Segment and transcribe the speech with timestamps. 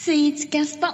[0.00, 0.86] スイーツキャスト。
[0.86, 0.92] 眠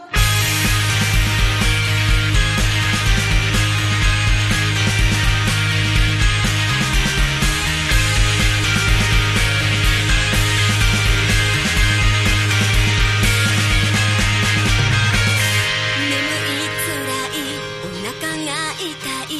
[16.00, 16.96] い辛
[17.28, 17.44] い
[17.84, 18.48] お腹が
[18.80, 18.88] 痛
[19.28, 19.36] い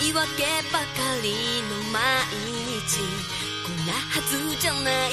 [0.00, 0.26] 言い訳
[0.72, 0.84] ばか
[1.22, 1.26] り
[1.70, 2.02] の毎
[2.82, 2.98] 日。
[3.64, 4.30] こんなはず
[4.60, 5.12] じゃない。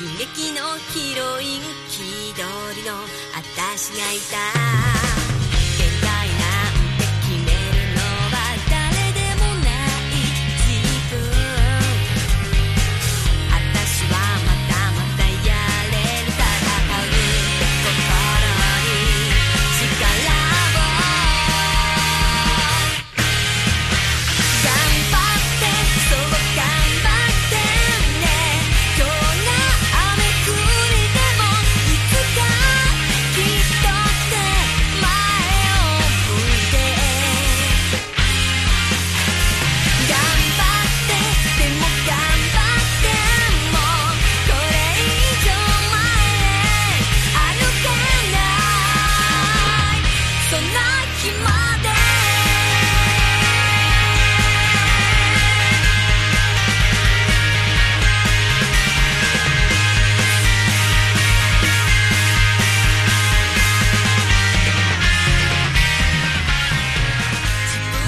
[0.00, 0.60] 悲劇の
[0.94, 1.60] ヒロイン。
[1.92, 1.98] 気
[2.34, 2.42] 取
[2.82, 2.96] りの
[3.62, 5.11] 私がいた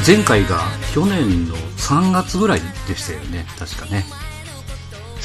[0.06, 0.60] 前回が
[0.92, 4.04] 去年の3月ぐらいでしたよね、確かね。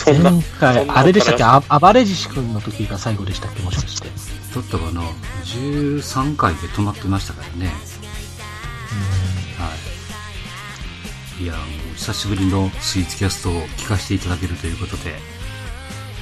[0.06, 1.44] 前回あれでしたっけ？
[1.44, 3.62] あアバレージシ君の時が最後でしたっけ？
[3.62, 4.08] もしかして。
[4.08, 4.14] だ
[4.62, 5.02] ったかな、
[5.44, 7.68] 13回で止まってましたからね。
[9.58, 9.70] は
[11.40, 11.44] い。
[11.44, 15.20] いや、もう久しぶりのスイーツキャストを聞かせていただけるということで、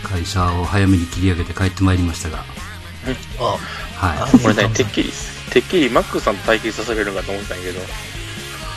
[0.04, 2.44] 会社を早めに切り上げて帰ってまいりましたが、
[4.00, 5.12] はこれね、てっきり、
[5.52, 7.84] てっきりマックさんと対決させれるのかと思ったんやけど、い。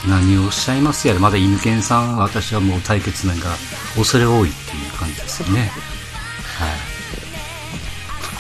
[0.09, 3.49] 何をおっしゃいますやら、まだ犬犬さん、私はもう対決なんか
[3.97, 5.61] 恐れ多いっていう感じですよね。
[5.61, 5.71] はい。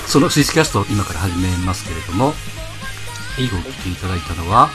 [0.06, 2.32] そのスイーツキャストを今から始めますけれども、
[3.38, 4.70] 今日来ていただいたのは、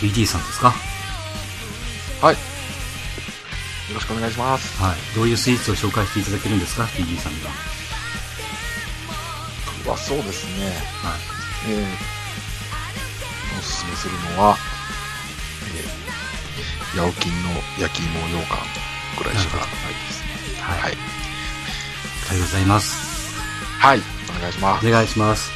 [0.00, 0.74] TD さんですか？
[2.20, 2.34] はい。
[2.34, 2.40] よ
[3.94, 4.82] ろしくお願いします。
[4.82, 4.96] はい。
[5.14, 7.50] どういうスイーツを紹介していただけるんですか ?TD さんが。
[9.92, 10.66] は、そうですね。
[10.66, 11.20] はい。
[11.70, 14.56] えー、おすすめするのは、
[15.76, 16.05] えー、
[16.94, 18.58] ヤオキンの焼き芋羊羹
[19.18, 19.70] ぐらいしかないで
[20.12, 20.60] すね。
[20.60, 20.80] はい。
[20.80, 20.92] はい。
[20.92, 23.36] ありがとうございます。
[23.78, 24.02] はい。
[24.36, 24.86] お願いします。
[24.86, 25.50] お願いします。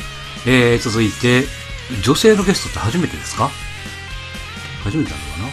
[0.47, 1.45] えー、続いて、
[2.03, 3.51] 女性のゲストって初めてですか？
[4.85, 5.47] 初めてなのかな？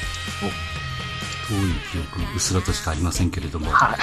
[1.50, 3.72] 遠い記憶、うっすらとしかありませんけれども。
[3.72, 3.98] はい。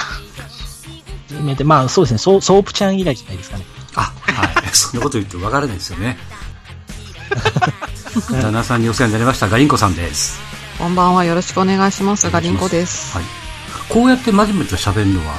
[1.33, 3.65] 初めて、まあそうですね、ソソープちゃん以来じゃないですかね。
[3.95, 4.67] あ、はい。
[4.73, 6.17] そんなこと言ってわからないですよね。
[8.31, 10.39] 旦那さんにお世話になりました、ガリンコさんです。
[10.77, 11.23] こんばんは。
[11.23, 12.29] よろしくお願いします。
[12.29, 13.15] ガリンコです。
[13.17, 13.25] はい。
[13.89, 15.33] こうやって真面目と喋るのは、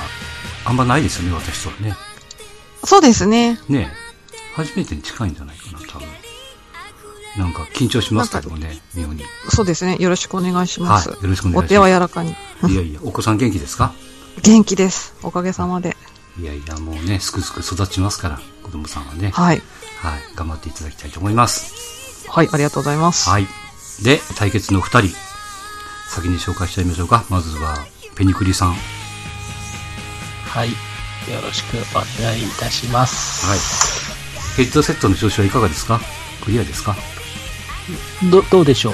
[0.64, 1.94] あんまないですよね、私とはね。
[2.84, 3.60] そうですね。
[3.68, 4.06] ねえ。
[4.54, 6.08] 初めてに近いんじゃないかな、多分。
[7.36, 9.22] なんか緊張しますけどもね、妙に。
[9.50, 9.96] そうですね。
[10.00, 11.10] よろしくお願いします。
[11.10, 12.30] はいよろしくお願いしますお手は柔らかに。
[12.30, 13.92] いやいや、お子さん元気ですか？
[14.42, 15.14] 元気です。
[15.22, 15.96] おかげさまで。
[16.40, 19.30] いやいや、もうね、すくすく育ちますから、子供さんはね。
[19.30, 19.62] はい。
[19.98, 20.20] はい。
[20.34, 22.26] 頑張っていただきたいと思います。
[22.28, 23.28] はい、ありがとうございます。
[23.28, 23.46] はい。
[24.02, 25.25] で、対決の二人。
[26.08, 27.24] 先に紹介しちゃいましょうか。
[27.28, 27.76] まずは、
[28.14, 28.70] ペニクリさん。
[28.70, 28.78] はい。
[30.48, 30.68] はい。
[31.32, 34.56] よろしくお願いいたします。
[34.56, 36.00] ヘッドセットの調子はいかがですか？
[36.44, 36.96] クリアですか？
[38.30, 38.92] ど、どうでしょう？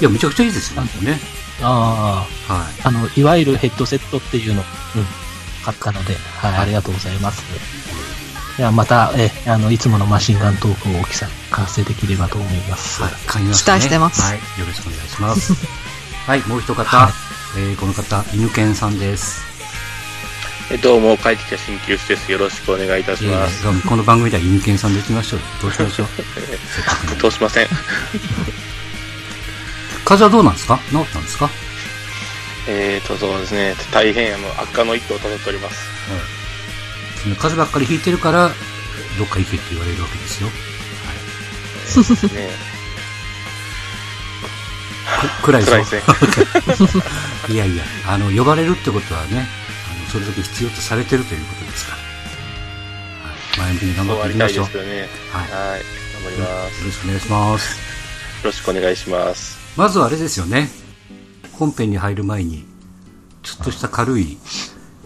[0.00, 0.88] いや、めちゃくちゃいいですよね。
[1.02, 1.20] ね
[1.60, 2.82] あはい。
[2.82, 4.66] あ、あの、いわゆるヘッドセットっていうの、うん、
[5.64, 7.42] 買ったので、はい、ありがとうございます。
[8.56, 13.02] ではまた、え、あの、いつものマシンガントークを大きさ完成できればと思います。
[13.02, 13.12] はい。
[13.54, 14.38] 期待してますはい。
[14.58, 15.52] よろしくお願いします。
[16.28, 16.42] はい。
[16.46, 16.84] もう一方。
[16.84, 17.12] はい
[17.58, 19.42] えー、この方、犬犬さんです。
[20.70, 22.30] えどうも、帰ってきた鍼灸師です。
[22.30, 23.66] よろしくお願いいたしえます。
[23.66, 25.46] ー、この番組では犬犬さんでいきましょうよ。
[25.62, 26.08] どうしましょう。
[26.20, 26.26] せっ
[26.84, 27.68] かくなんでどうしません。
[30.04, 30.78] 風邪はどうなんですか？
[30.90, 31.48] 治ったんですか？
[32.66, 35.76] えーと、そうですね、大変あの悪化の一途をたどっております。
[37.22, 38.50] その風邪ばっかりひいてるから、
[39.16, 40.50] どっか行けって言われるわけですよ。
[40.50, 42.77] ねく暗い
[45.42, 46.02] 辛いですね。
[47.54, 49.48] いやいや、あの、呼ばれるってことはね、
[49.90, 51.98] あの、それだけ必要とされてるということですから。
[53.60, 54.56] はい、前向きに頑張っていきましょう。
[54.58, 55.08] よですけどね。
[55.32, 55.82] はいはい。
[56.14, 56.80] 頑張ります。
[56.80, 57.88] よろしくお願いします。
[58.42, 59.58] ろしくお願いします。
[59.76, 60.70] まずはあれですよね。
[61.52, 62.64] 本編に入る前に、
[63.42, 64.38] ちょっとした軽い、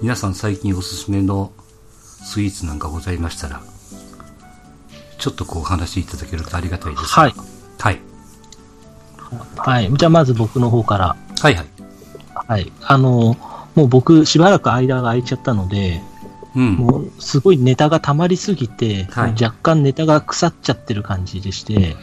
[0.01, 1.53] 皆さん最近おすすめの
[2.25, 3.63] スイーツなんかございましたら、
[5.19, 7.05] ちょっとこう話していただけるとありがたいです。
[7.07, 7.35] はい。
[7.79, 8.12] はい。
[9.57, 9.93] はい。
[9.93, 11.17] じゃあまず僕の方から。
[11.41, 11.67] はいはい。
[12.49, 12.73] はい。
[12.83, 13.37] あの、
[13.75, 16.03] もう僕しばらく間が空いちゃったので、
[16.55, 16.75] うん。
[16.75, 21.97] もうすごいネタが溜まりすぎて、はい若干ネタが腐っちゃってる感じでして、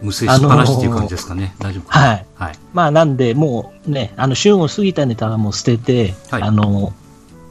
[0.00, 1.54] 無制しっぱなしっていう感じですかね。
[1.58, 2.26] 大丈夫はい。
[2.36, 2.58] はい。
[2.72, 6.92] まあなんで、もうね、あの、旬を過ぎたネタはもう捨てて、はいあの、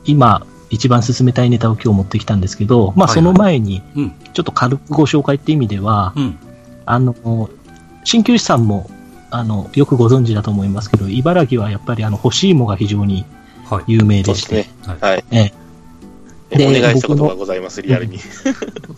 [0.05, 4.13] 今、一番進めたいネタを今日持ってきたんですけど、まあその前に、うん。
[4.33, 6.37] ちょっと軽くご紹介って意味では、うん。
[6.85, 7.49] あの、
[8.05, 8.89] 鍼灸師さんも、
[9.35, 13.25] あの、よくご存知だと思いますけど、茨城はやっぱりあの、干し芋が非常に
[13.69, 13.83] はい。
[13.87, 14.67] 有名ででして。
[14.85, 14.97] はい。
[15.01, 15.25] はい。
[15.31, 15.51] え
[16.51, 18.19] えでお願いしたことがございます、リアルに。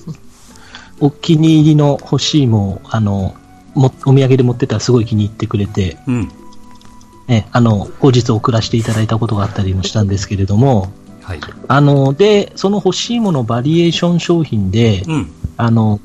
[0.99, 3.35] お気に入りの干し芋を、あの、
[3.73, 6.31] もお土産で持ってたらすごい気に入ってくれて、うん。
[7.29, 10.91] えあの、後日送らせていただいたことがあったりもしたんですけれども、
[11.21, 11.39] はい。
[11.67, 15.31] あの、で、その欲しいものバリエーション商品で、うん。
[15.55, 15.99] あの、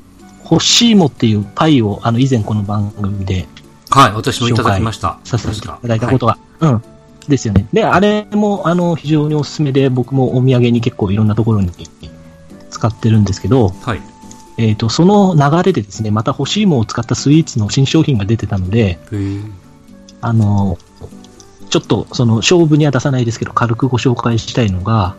[0.49, 3.47] 欲しいもっていうパイを、あの、以前この番組で
[3.93, 4.11] はい。
[4.13, 5.19] 私もいただきました。
[5.23, 6.83] させていただいたことが、うん。
[7.27, 7.67] ですよね。
[7.71, 11.71] で、あれも、あの、非常におすすめで、僕もお土産に結構いろんなところに
[12.69, 13.75] 使ってるんですけど、はい。
[13.85, 14.01] はい。
[14.57, 19.41] えっ、と、その流れでですね、また欲しいもを使ったスイーツの新商品が出てたので、へえ。
[20.21, 20.77] あの、
[21.69, 25.15] ちょっと、その、勝負には出さないですけど、軽くご紹介したいのが、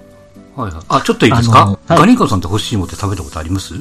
[0.57, 0.85] はいはい。
[0.89, 3.75] あ、ちょっといいですあかのはいガニンコさんって欲しいもって食べたことあります？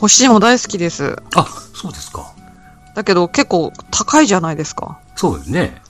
[0.00, 1.16] 干し芋大好きです。
[1.36, 2.32] あ、そうですか。
[2.94, 4.98] だけど結構高いじゃないですか。
[5.16, 5.82] そうですね。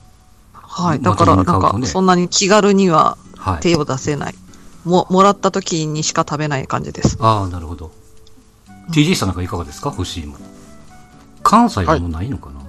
[0.53, 0.99] はい。
[1.01, 3.61] まあだから、なんか、そんなに気軽にははい。
[3.61, 4.35] 手を出せない。
[4.85, 7.17] も、もらった時にしか食べない感じです。
[7.21, 7.91] ああ、なるほど。
[8.91, 9.91] TD さんなんかいかがですか？
[9.91, 10.37] 欲しいも。
[11.43, 12.61] 関西はもうないのかな、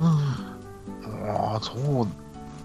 [0.00, 1.30] うん。
[1.30, 2.06] ああ、そう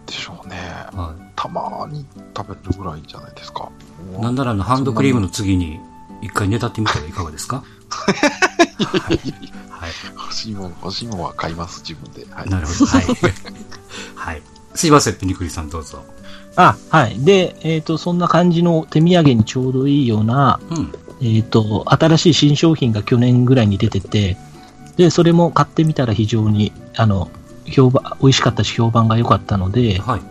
[0.05, 0.57] でしょうね。
[0.93, 2.05] はたまに
[2.35, 3.69] 食べるぐらいじゃないですか。
[4.17, 4.21] い。
[4.21, 5.79] なんならあの、ハンドクリームの次に、
[6.21, 7.63] 一回ねだってみたらいかがですか？
[8.85, 9.17] はい。
[9.69, 9.91] はい。
[10.15, 12.25] 欲しいもん、欲しいもんは買います、自分で。
[12.33, 12.49] はい。
[12.49, 12.85] なるほど。
[12.85, 13.05] はい。
[14.15, 14.41] はい。
[14.75, 16.03] すいません、ペニクリさんどうぞ。
[16.55, 17.19] あ、はい。
[17.19, 20.93] で、えっ、と、そんな感じの手土産にちょうどいいような、うん。
[21.21, 24.37] えっ、と、新しい新商品が去年ぐらいに出てて、
[24.97, 27.29] で、それも買ってみたら非常に、あの、
[27.65, 30.21] 評判、美味しかったし評判が良かったので、はい。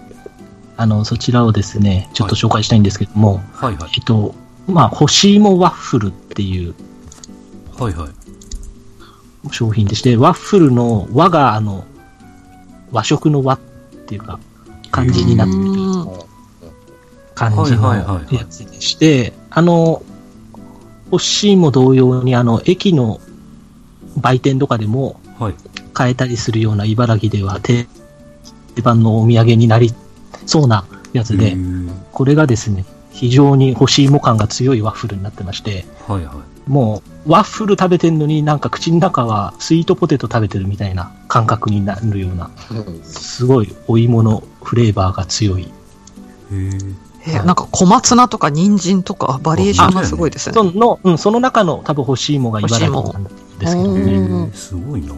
[0.77, 3.91] あの、そちらをですね、ちょっと紹介したいんですけども、はいはい。
[3.97, 4.35] えっと、
[4.67, 6.75] まあ、干し芋ワッフルっていう
[7.81, 8.09] はいはい。
[9.51, 11.85] 商品でして、ワッフルの和が、あの、
[12.93, 13.61] 和食の和っ
[14.07, 14.39] ていうか、
[14.91, 16.09] 漢字になってるうん。
[17.35, 20.03] 感じのやつでして、あの、
[21.11, 23.21] 干し芋同様に、あの、駅の
[24.19, 25.55] 売店とかでもはい。
[25.95, 27.87] 買えたりするような茨城では定
[28.83, 29.93] 番のお土産になり
[30.47, 31.57] そうなやつで
[32.13, 32.85] これがですね、
[33.21, 36.71] 非常に干し芋感が強いワッフルになってまして、はいはい。
[36.71, 42.51] もう、ワッフル食べてんのになんか口の中はスイートポテト食べてるみたいな感覚になるような、
[43.03, 45.65] すごいお芋のフレーバーが強い。
[45.65, 45.69] へ
[47.27, 47.33] え。
[47.33, 50.55] え、なんか小松菜とか人参とかバリエーションがすごいですね。
[50.55, 53.31] その、うん、その中の多分干し芋が茨城なんで
[53.67, 54.51] すけどね。
[54.55, 55.13] すごいな。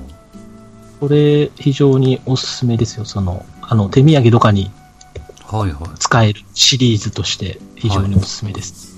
[0.98, 3.04] これ、非常におすすめですよ。
[3.04, 4.72] その、あの、手土産とかに。
[5.98, 8.92] 使えるシリーズとして非常におすすめです。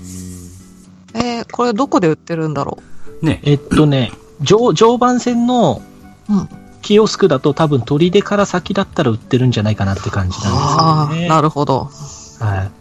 [1.13, 2.77] えーこれどこで売ってるんだろ
[3.21, 3.39] ね。
[3.43, 4.11] えっとね、
[4.41, 5.81] 常常磐線の
[6.29, 6.49] うん
[6.85, 10.43] キオスクだと多分砦から先だったら売ってるんじゃないかなって感じう。
[10.43, 11.29] なんああ、ですよね。
[11.29, 11.89] なるほど。
[12.39, 12.71] はい。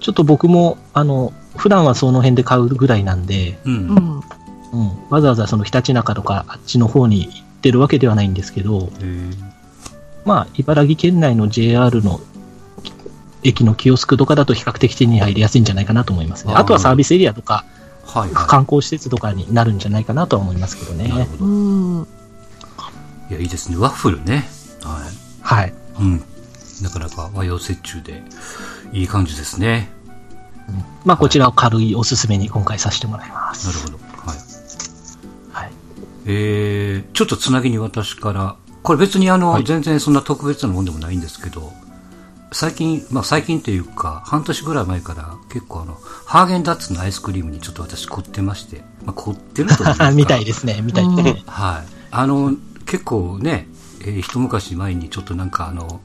[0.00, 3.70] ちょっと僕も、あの、普段はその辺で買うぐらいなんで、う。
[3.70, 4.20] うんん。
[4.72, 9.30] うん、わざわざそのひたちなかとかあっちの方に行ってるわけではないんですけど、へえ。
[10.26, 12.20] まあ、茨城県内の JR の
[13.42, 16.54] 駅のキオスクとかだと比較的手に入りやすいんじゃないかなと思いますね。
[16.54, 17.64] あとはサービスエリアとか
[18.04, 20.96] はいは観光施設とかになるんじゃないかなとは思いますけどい。
[20.96, 21.24] なるね。
[21.24, 21.44] ほど。
[21.44, 22.06] うん。
[23.30, 23.76] いや、いいですね。
[23.76, 24.48] ワッフルね。
[24.82, 25.10] はい。
[25.42, 25.74] はい。
[26.00, 26.22] うん。
[26.82, 28.22] なかなか和洋折衷で、
[28.92, 29.90] いい感じですね。
[31.04, 33.66] まあ、こちらを軽いおすすめに今回させてもらいます。
[33.66, 33.98] なるほど。
[34.26, 34.38] はい。
[35.52, 35.72] はい。
[36.26, 41.72] えー、ちょっとつなぎに私から、これ別にあの、はい全然そんな特別なもんでもないんですけど、
[42.52, 50.10] 最近、まあ最近っていうか、半年ぐらい前から結構あの、ハーゲンダッツのアイスクリームにちょっと私凝ってまして、まあ凝ってるというか。
[50.12, 51.42] みたいですね、みたいですね。
[51.46, 51.86] はい。
[52.10, 52.54] あの、
[52.86, 53.68] 結構ね、
[54.02, 56.00] えー一昔前にちょっとなんかあの、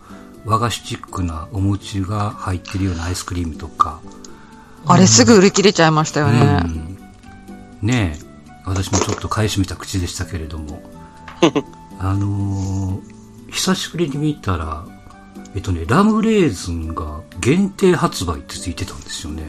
[0.45, 3.99] 和菓子チックなお餅が入ってるようなアイスクリームとか、
[4.85, 6.61] あれすぐ売り切れちゃいましたよね。
[6.63, 6.97] うん、
[7.81, 8.25] ねえ、
[8.65, 10.83] 私もちょっと買い占めた口でしたけれども、
[11.99, 13.15] あのー
[13.51, 14.85] 久しぶりに見たら、
[15.55, 19.43] えっとね、ラムレーズンが限定発売ってついてたんですよね。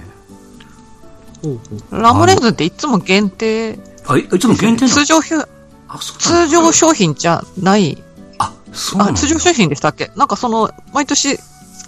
[1.90, 3.78] ラムレーズンっていつも限定？
[4.06, 4.88] あ、え、ちょっと限定なの？
[4.88, 8.02] 通常通常商品じゃない？
[8.38, 10.12] あ、そうなん通常商品でしたっけ？
[10.14, 11.38] なんかその、毎年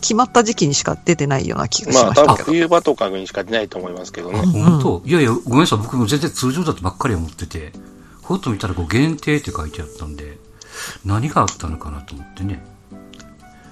[0.00, 2.44] 決まった時期にしか出てないような気がしましたけど。
[2.44, 4.40] 冬場とかにしか出ないと思いますけどね。
[4.40, 5.02] 本当？
[5.06, 5.78] いやいや、ごめんなさい。
[5.78, 7.72] 僕も全然通常だとばっかり思ってて、
[8.22, 10.38] ほっと見たらこう限定って書いてあったんで、
[11.04, 12.64] 何があったのかなと思ってね。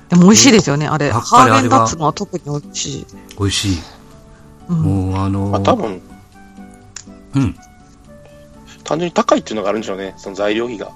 [0.08, 1.10] でも美味しいですよね、あれ。
[1.10, 3.06] ハーゲンダッツのは特に美味しい。
[3.38, 3.78] 美味しい。
[4.68, 6.02] うんもうあのまあ、多分、
[7.34, 7.56] うん。
[8.84, 10.14] 単純に高いっていうのがあるんでしょうね。
[10.16, 10.90] その材料費が。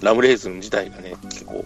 [0.00, 1.64] ラムレーズン自体がね、結構。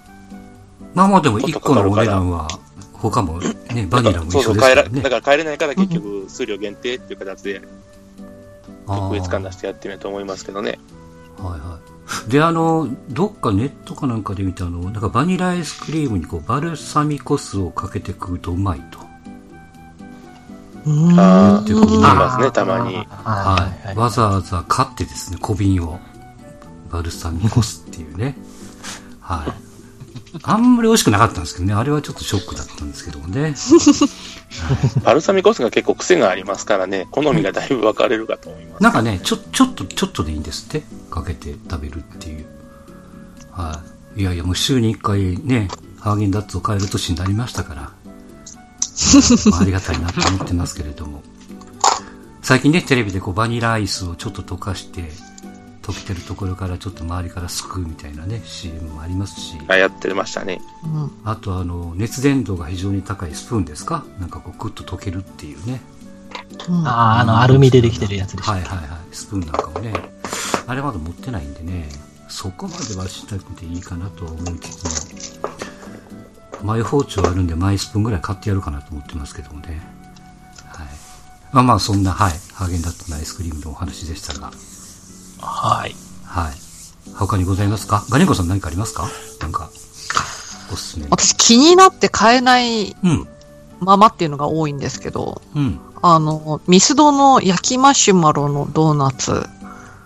[0.94, 2.49] まあまあでも1個のお値段は、
[2.92, 5.11] 他もね、バニラも一そうそう、緒です買えら、からねだ。
[5.11, 7.62] から買えれないから結局、数量限定っていう形で、
[8.87, 10.78] 特別感出してやってみようと思いますけどね。
[11.38, 11.91] はいはい。
[12.29, 18.99] で、あの、どっかネットかなんかで見たの、なんかバニラアイスクリームにこう、バルサミコ酢をかけて食うとうまいと。
[20.85, 22.97] うんあーってことね言いますね、たまに。
[23.07, 23.97] はい。
[23.97, 26.00] わざわざ買ってですね、小瓶を。
[26.91, 28.37] バルサミコ酢っていうね。
[29.21, 29.62] はい。
[30.42, 33.54] あんまり美味しくなかったんですけどね、あれはちょっとショックだったんですけどもね。
[35.04, 38.82] バルサミコ酢が結構癖がありますからね、好みがだいぶ分かれるかと思います。
[38.82, 40.82] なんかね、ちょ、ちょっと、ちょっとでいいんですって。
[41.10, 42.46] かけて食べるっていう。
[43.50, 43.82] は
[44.16, 44.22] い。
[44.22, 45.68] いやいや、もう週に一回ね、
[46.00, 47.92] ハーゲンダッツを買える年になりましたから。
[49.50, 51.22] まあ、ありがたいなと思ってますけれども。
[52.42, 55.10] 最近ね、テレビでこうバニラアイスをちょっと溶かして、
[55.82, 59.58] 溶けてるところからちょっと周りからすくうみたいなね、CM もありますし。
[59.68, 60.60] あやってましたね。
[60.84, 64.04] うんあとあの、熱伝導が非常に高いスプーンですか？
[64.18, 65.80] なんかこう、クッと溶けるっていうね。
[66.68, 68.52] うんああ、あの、アルミでできてるやつでしょ。
[68.52, 68.88] はいはいはい。
[69.10, 69.92] スプーンなんかもね。
[70.66, 71.88] あれまだ持ってないんでね、
[72.28, 75.50] そこまではしたくていいかなとは思いつつも、
[76.62, 79.82] マイ包丁あるんでマイスプーンぐらい買ってやるかなと思ってますけどもね。
[80.66, 80.86] はい。
[81.52, 82.32] まあまあそんな、はい。
[82.54, 84.52] ハーゲンダッツのアイスクリームのお話でしたが、
[85.42, 85.94] はい。
[86.25, 86.52] はい。
[87.14, 88.04] 他にございますか？
[88.08, 89.08] ガニコさん何かありますか？
[89.40, 89.70] なんか、
[90.72, 91.06] おすすめ。
[91.11, 93.28] 私気になって買えないうん。
[93.80, 95.80] ままっていうのが多いんですけど、うん。
[96.02, 99.44] あの、ミスドの焼きマシュマロのドーナツ、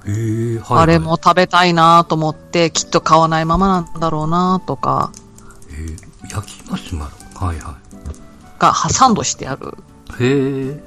[0.07, 0.83] えー、はい、はい。
[0.83, 5.13] あれも食べたいなと思って、きっと買わないままなんだろうなとか、
[5.71, 7.47] えー、焼きマシュマロ？
[7.47, 7.77] はいは
[8.59, 9.75] がサンドしてある。
[10.19, 10.25] い。
[10.25, 10.83] へえ。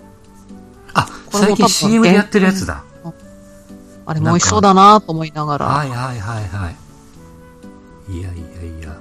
[0.96, 2.84] あ、最近これも多分 CM でやってるやつだ。
[4.10, 5.66] あれも美味しそうだなと思いながら。
[5.68, 6.72] はいはいはいは
[8.10, 8.18] い。
[8.18, 8.98] いやいやいや。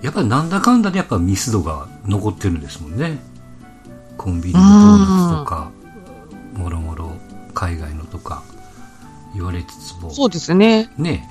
[0.00, 3.18] やっぱりなんだかんだでやっぱミスドが残ってるんですもんね。
[4.16, 4.70] コンビニのドー
[5.00, 5.70] ナツとか、
[6.54, 7.12] もろもろ
[7.52, 8.42] 海外のとか
[9.34, 10.10] 言われつつも。
[10.10, 10.90] そうですね。
[10.96, 11.28] ね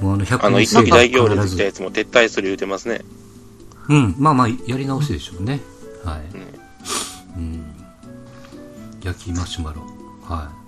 [0.00, 0.02] え。
[0.02, 3.02] もうあの100あの、円一時大行列したやつも撤退する言うてますね。
[3.90, 5.60] うん、まあまあ、やり直しでしょうね。
[6.02, 6.20] はい。
[7.36, 7.62] うん。
[9.02, 9.82] 焼きマシュマロ。
[10.22, 10.65] はい。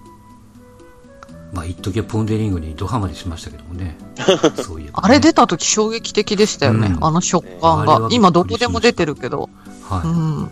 [1.52, 3.96] まあ、一時はポンデリングにドハマりしましたけどもね。
[4.62, 5.06] そういえば、ね。
[5.06, 6.88] あれ出た時衝撃的でしたよね。
[6.88, 8.10] うんあの食感があれはびっく。
[8.10, 9.48] り今どこでも出てるけど。
[9.88, 10.10] はうい。
[10.10, 10.50] ん。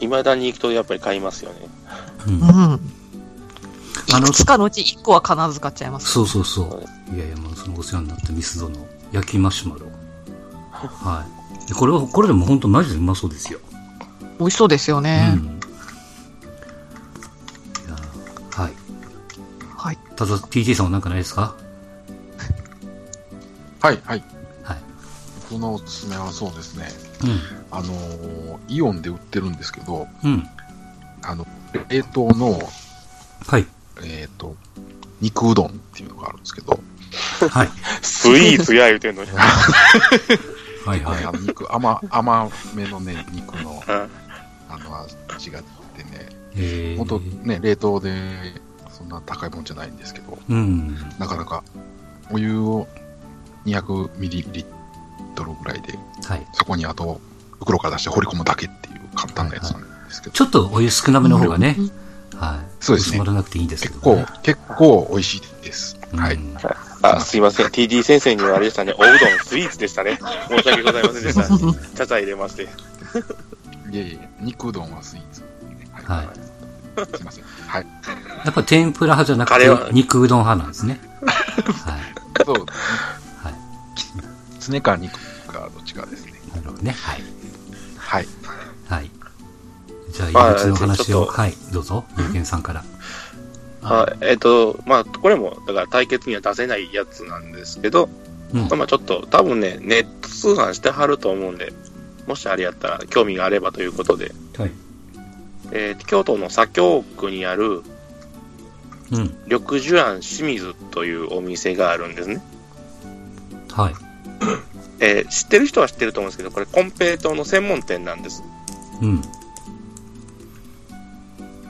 [0.00, 1.56] 未だに行くとやっぱり買いますよね。
[2.26, 2.80] うんうん。
[4.12, 6.08] あのいくつかのうち1個は必ず買っちゃいます。
[6.10, 6.62] そうそうそ
[7.12, 7.14] う。
[7.14, 8.76] いやいや、もうそのお世話になったミスドの
[9.12, 9.86] 焼きマシュマロ。
[10.70, 11.24] は
[11.64, 11.68] い。
[11.68, 13.58] でこれは、これでも本当マジでうまそうですよ。
[14.38, 15.30] 美味しそうですようね。
[15.30, 15.57] ん。
[20.18, 21.54] ただ、TT さんは何かないですか？
[23.80, 24.24] はい、はい。
[24.64, 24.78] はい。
[25.48, 26.88] 僕のおすすめはそうですね。
[27.22, 27.26] う
[27.70, 30.26] あのーイオンで売ってるんですけど、ん。
[30.26, 30.48] うん。
[31.22, 31.46] あの、
[31.88, 32.58] 冷凍の、
[33.46, 33.66] はい。
[34.02, 34.56] えっ、と、
[35.20, 36.80] 肉うどんっていうのがあるんですけど、
[37.48, 37.68] はい。
[38.02, 39.30] スイーツや言うてんのに。
[40.84, 41.24] はいはい。
[41.24, 44.10] あの肉甘、甘めのね、肉の、うん
[44.68, 45.60] あの、味が
[45.96, 48.60] 出てね、えー、本当ね、冷凍で、
[48.98, 50.96] そんな高いもんじゃないんですけど、うん。
[51.18, 51.62] なかなか、
[52.30, 52.88] お湯を
[53.64, 54.66] 200ミリリッ
[55.36, 56.46] トルぐらいで、はい。
[56.52, 57.20] そこにあと、
[57.60, 61.76] 袋から出して放り込むだけっていう簡単なやつなんですけど、ちょっとお湯少なめの方がね、
[62.36, 62.84] はい。
[62.84, 64.26] そうですね薄まらなくていいんですけ結ど、ね。
[64.26, 65.96] 構、結構美味しいです。
[66.14, 66.34] はい。
[66.34, 66.56] うん
[67.00, 67.66] あ、すいません。
[67.66, 68.92] TD 先生にはあれでしたね。
[68.92, 70.18] おうどんスイーツでしたね。
[70.48, 71.46] 申し訳ございませんでした。
[71.96, 72.62] ちゃちゃ入れまして。
[72.64, 72.66] い
[73.94, 75.44] えいえ、肉うどんはスイーツ。
[76.04, 76.28] はい。
[77.04, 77.44] すいません。
[77.44, 77.86] はい。
[78.44, 81.00] やっぱ天ぷら派じゃなくて、肉うどん派なんですね。
[81.84, 82.44] はい。
[82.44, 83.54] そう、はい。
[84.60, 86.32] すねか肉かどっちかですね。
[86.54, 86.92] なるほどね。
[86.92, 87.22] はい。
[87.96, 88.28] はい。
[88.88, 89.10] はい。
[90.10, 92.84] じゃあ、まあ入り口の話を、はい、どうぞ、ゆうけんさんから。
[93.82, 98.08] あえっ、と、まあ、これも、だから対決には出せないやつなんですけど、
[98.52, 98.78] うん。
[98.78, 101.72] まあ、ちょっと、多分ね、ネット通販してはると思うんで、
[102.26, 104.72] もしあれやったら興味があればということで、はい。
[105.72, 107.82] えー京都の左京区にある、
[109.10, 109.36] うん。
[109.46, 112.42] 緑寿庵清水というお店があるんですね。
[113.72, 113.94] はい。
[115.00, 118.42] えー知ってる人は知ってると思うんですけど、これ、コンペイトーの専門店なんです。
[119.00, 119.22] うん。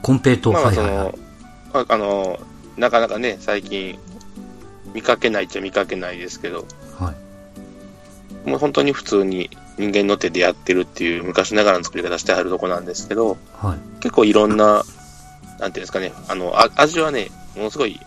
[0.03, 1.11] コンペイトー、まあまあ、そはいはいは
[1.83, 2.41] いあの、
[2.77, 3.99] なかなかね、最近、
[4.95, 6.67] 見かけないっちゃ見かけないですけど、
[6.99, 7.13] は
[8.47, 8.49] い。
[8.49, 13.79] もう本当に普通に人間の手でやってるっていう昔ながらの作り方してはるとこなんですけど、はい。
[14.01, 14.83] 結構いろんな、
[15.61, 17.99] なんていうんですかね、あの、あ味はね、ものすごい、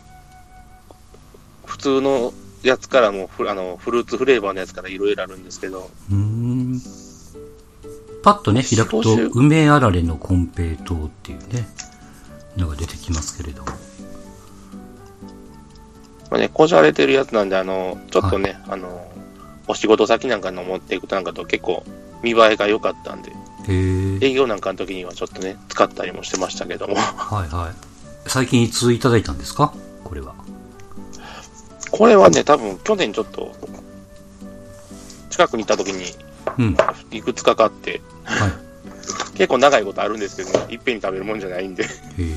[1.65, 6.81] 普通のやつからもフあのフルーツフレーバーのやつからいろいろあるんですけど、うーん。
[8.23, 11.67] パッとね、開くと梅あられのコンペイトーっていうね、
[12.57, 13.71] のが出てきますけれども。
[16.29, 19.10] まあね、こじゃれてるやつなんで、あの、ちょっとね、あの、
[19.71, 21.85] お仕事先なんかの持っていくとなんかと結構
[22.21, 23.31] 見栄えが良かったんで。
[23.67, 27.73] 営業なんかの時にはちょっとね、使ったりもしてましたけども、はいはい。
[28.27, 29.73] 最近いついただいたんですか？
[30.03, 30.33] これは。
[31.91, 33.55] これはね、多分去年ちょっと、
[35.29, 36.15] 近くに行った時に
[36.57, 36.77] うん。
[37.11, 38.51] いくつか買って、はい。
[39.37, 41.87] 結構長いことあるんですけど、ね、いっぺんに食べるもんじゃないんで、へ
[42.19, 42.27] え。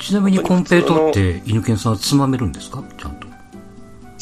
[0.00, 2.82] ちなみにコンペイトーって、犬犬さんはつまめるんですか？
[2.98, 3.26] ちゃんと。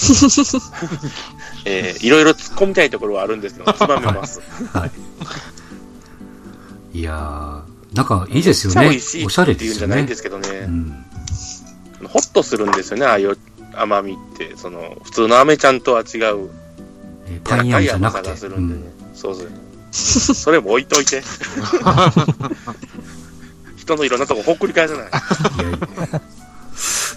[1.65, 4.41] えーいろいろ突っ込みたいところはあるんですけど、つまめます。
[4.73, 4.91] はい。
[6.99, 8.99] いやー、なんかいいですよね。
[9.25, 10.15] おしゃれっていうんじゃないんで。
[10.15, 11.05] すけどね、うん。
[12.09, 13.39] ホッとするんですよね、ああいう
[13.75, 16.07] 甘みって、その、普通の飴ちゃんとは違う、
[17.27, 18.31] えーパインアメじゃなくて。
[18.31, 18.63] がするでね。
[18.63, 18.85] うんん。
[19.15, 19.49] そうそう。
[19.93, 21.23] それも置いといて。
[23.77, 25.05] 人のいろんなとこほっくり返さない。
[25.05, 25.73] いやい
[26.13, 26.21] や。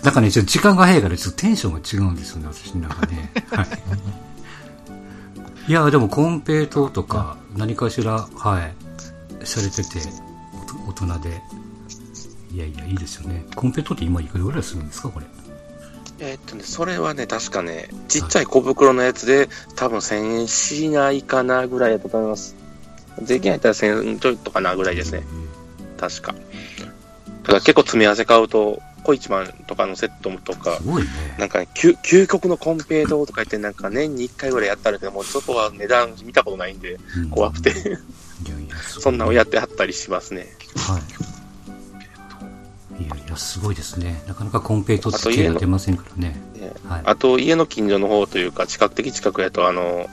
[0.05, 3.31] なんかね、ちょっと時間が早いから、ちょっとテンションが違うんですよね、私なんかね。
[3.50, 3.67] はい。
[5.67, 8.75] いや、でも、コンペイトーとか、何かしら、はい、
[9.43, 10.00] されてて、
[10.88, 11.41] 大人で。
[12.53, 13.45] いやいや、いいですよね。
[13.55, 15.25] コンペイトーって今いくらぐらいするんですか、これ？
[16.19, 22.56] えーっとね、それはね、確かね、ちっちゃい小袋のやつで、多分1000円しないかなぐらいだと思います。
[23.23, 25.23] 税金入ったら1000円ちょいとかなぐらいですね。
[25.97, 26.32] 確か。
[26.32, 26.38] だ
[27.47, 31.04] から結構詰め合わせ買うと、小一番とかのセットとかね。
[31.38, 40.48] なんかね、究究極のコンペイトーとか言って、なんか年に1回ぐらいやったらけど、もうそこは値段見たことないんで、うん怖くて、いやいや、すごいそんなのやってはったりしますね。
[40.76, 41.02] はい。
[43.04, 44.24] いやいや、すごいですね。
[44.28, 46.41] なかなかコンペイトーって手が出ませんからね。
[46.56, 47.02] ねはい。
[47.06, 50.10] あと、家の近所の方というか、近く的近くやと、あの、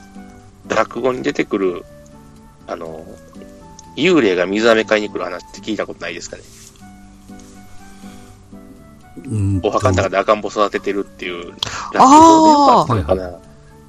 [0.68, 1.84] 落語に出てくる、
[2.66, 3.06] あの、
[3.96, 6.42] 幽霊が水飴買いに来る話って聞いたことないですかね。
[9.62, 11.54] お墓の中で赤ん坊育ててるっていう、
[11.94, 13.38] あかったのかな。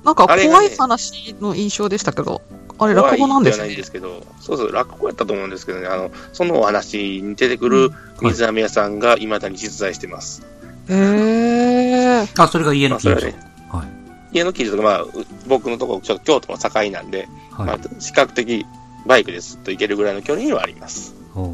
[0.04, 2.42] なんか怖い話の印象でしたけど、
[2.78, 3.84] あれ落語なんですね怖いではないんで。
[3.84, 10.44] すけど、そうそう、落語やったと思うんですけどね、あの、そのお話に出てくる水飴屋さんが未だに実在してます。
[10.90, 12.28] へえ。
[12.38, 13.26] あ、それが家の近所。
[13.26, 13.88] れはね、はい。
[14.34, 15.10] 家の近所とか、まあ、う
[15.48, 17.68] 僕のところ、ちょっと京都の境なんで、はい。
[17.68, 18.66] まあ、比較的
[19.06, 21.14] バイクですと行けるぐらいの距離にはあります。
[21.36, 21.50] なる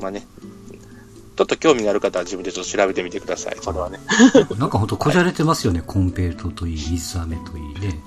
[0.00, 0.26] まあね、
[1.38, 3.56] ちょっと興味がある方は自分でちょっと調べてみてください。
[3.62, 4.00] それはね。
[4.58, 5.84] なんかほんとこじゃれてますよね。
[5.86, 8.02] コンペイトーといい、水飴といいね。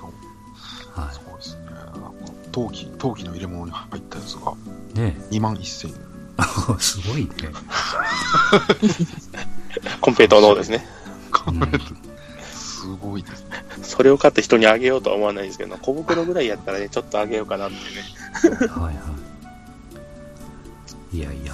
[0.93, 1.61] はそうですね。
[2.51, 4.53] 陶器、陶器の入れ物に入ったやつが
[4.95, 4.99] い。
[4.99, 5.93] ね2万1000円。
[5.93, 6.01] え。
[6.83, 7.29] すごい ね。
[10.01, 10.85] コンペイトーの方ですね。
[11.47, 11.61] うん
[12.43, 13.63] すごいですね。
[13.81, 18.67] それを買って人にあげようとは思わないんですけど、小袋ぐらいやったらね、ちょっとあげようかなってね。
[18.67, 19.01] はいは
[21.13, 21.17] い。
[21.17, 21.53] いやいや。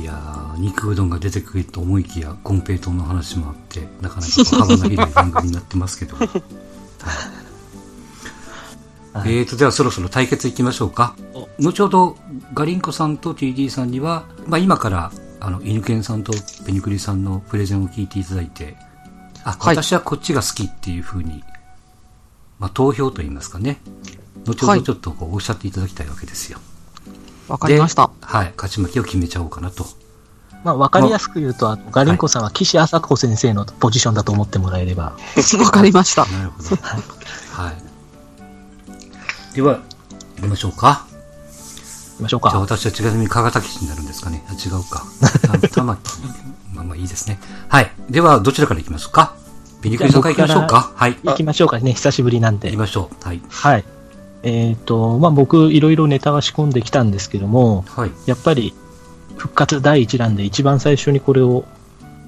[0.00, 6.16] いやー、肉うどんが出てくると思いきや、コンペイトーの話もあって、なかなか幅の広い番組になってますけど。
[6.16, 6.28] はい
[9.12, 11.16] はいえーと、ではそろそろ対決いきましょうか。
[11.58, 12.16] 後ほど、
[12.54, 16.32] ガリンコさんと TD さんには、まあ今から、あの、犬犬さんと
[16.64, 18.76] ペニクリさんのプレゼンを聞いていただいて、
[19.42, 21.42] あ、はい私はこっちが好きっていうふうに、
[22.58, 23.80] まあ投票といいますかね。
[24.46, 26.60] 後ほはいどちょっとこうおっしゃっていただきたいわけですよ。
[27.50, 28.10] わかりました。
[28.20, 28.52] はい。
[28.56, 29.84] 勝ち負けを決めちゃおうかなと。
[30.62, 35.16] まあ、わかりやすく言うと、あのガリンコさんは岸朝子先生のポジションだと思ってもらえれば。
[35.58, 36.26] わかりました。
[36.26, 36.76] なるほど。
[36.76, 37.70] は
[39.52, 39.54] い。
[39.56, 39.80] では、
[40.36, 41.06] 行きましょうか。
[42.12, 42.60] 行きましょうじゃあか。
[42.60, 44.44] 私はちなみに加賀滝市になるんですかね。
[44.48, 45.04] あ、違うか。
[45.60, 46.00] た玉木。
[46.74, 47.40] まあまあいいですね。
[47.68, 47.90] はい。
[48.10, 49.34] では、どちらから行きますか？
[49.80, 50.92] ビニクリさんから行きましょうか。
[50.94, 51.18] はい。
[51.24, 51.94] 行きましょうかね。
[51.94, 52.78] 久しぶりなんで行き。
[52.78, 53.26] ましょう。
[53.26, 53.40] はい。
[53.48, 53.84] はい。
[54.42, 58.10] えっ、と、まあ、僕、いろいろネタは仕込んできたんですけども、はい。
[58.26, 58.74] やっぱり、
[59.36, 61.64] 復活第一弾で一番最初にこれを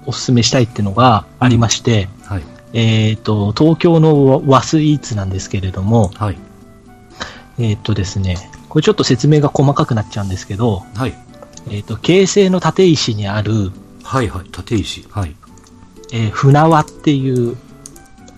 [0.06, 2.42] お勧めしたいっていうのがありまして、はい。
[2.74, 6.38] えっ、と、東京の和スイーツなんですけれども、はい。
[7.58, 8.36] えっ、とですね、
[8.68, 11.14] これちょっと説明が細かくなっちゃうんですけど、はい。
[11.70, 13.70] えっ、と、京成の立石にある、
[14.02, 14.44] はいはい。
[14.44, 15.06] 立石。
[15.10, 15.34] はい。
[16.12, 17.56] えー船輪っていう、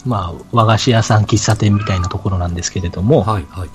[0.04, 3.68] まあ、和菓子屋さん、喫茶店みたいなところなんですけれども、はいはい。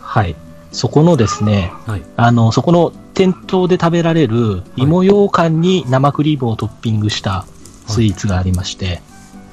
[0.00, 0.36] はい。
[0.72, 2.02] そこのですね、はい。
[2.16, 7.44] あの、そこの店頭で食べられる芋羊羹に生クリームをトッピングした
[7.86, 9.02] スイーツがありまして、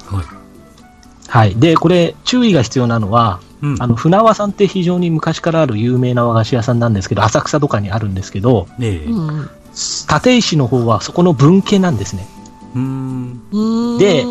[0.06, 0.24] はい。
[1.28, 1.54] はい。
[1.56, 3.76] で、これ、注意が必要なのは、うん。
[3.80, 9.00] あの、船輪さんって非常に昔からある有名な和菓子屋さんなんですけど、浅草とかにあるんですけど、ね
[10.10, 12.26] 立石の方はそこの分家なんですね。
[12.74, 14.24] うーんで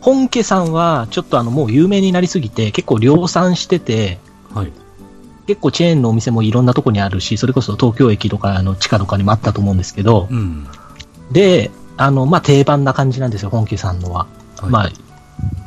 [0.00, 4.18] 本家さんはちょっとあのもう有名になりすぎて結構量産してて、
[4.54, 4.72] はい。
[5.46, 10.66] 結構チェーンのお店もいろんなとこにあるし、それこそ東京駅とかあの地下とかにもあったと思うんですけど、うん。
[11.32, 14.26] で、あの、まあ、定番な感じなんですよ、本家さんのは。
[14.58, 14.70] はい。
[14.70, 14.90] まあ、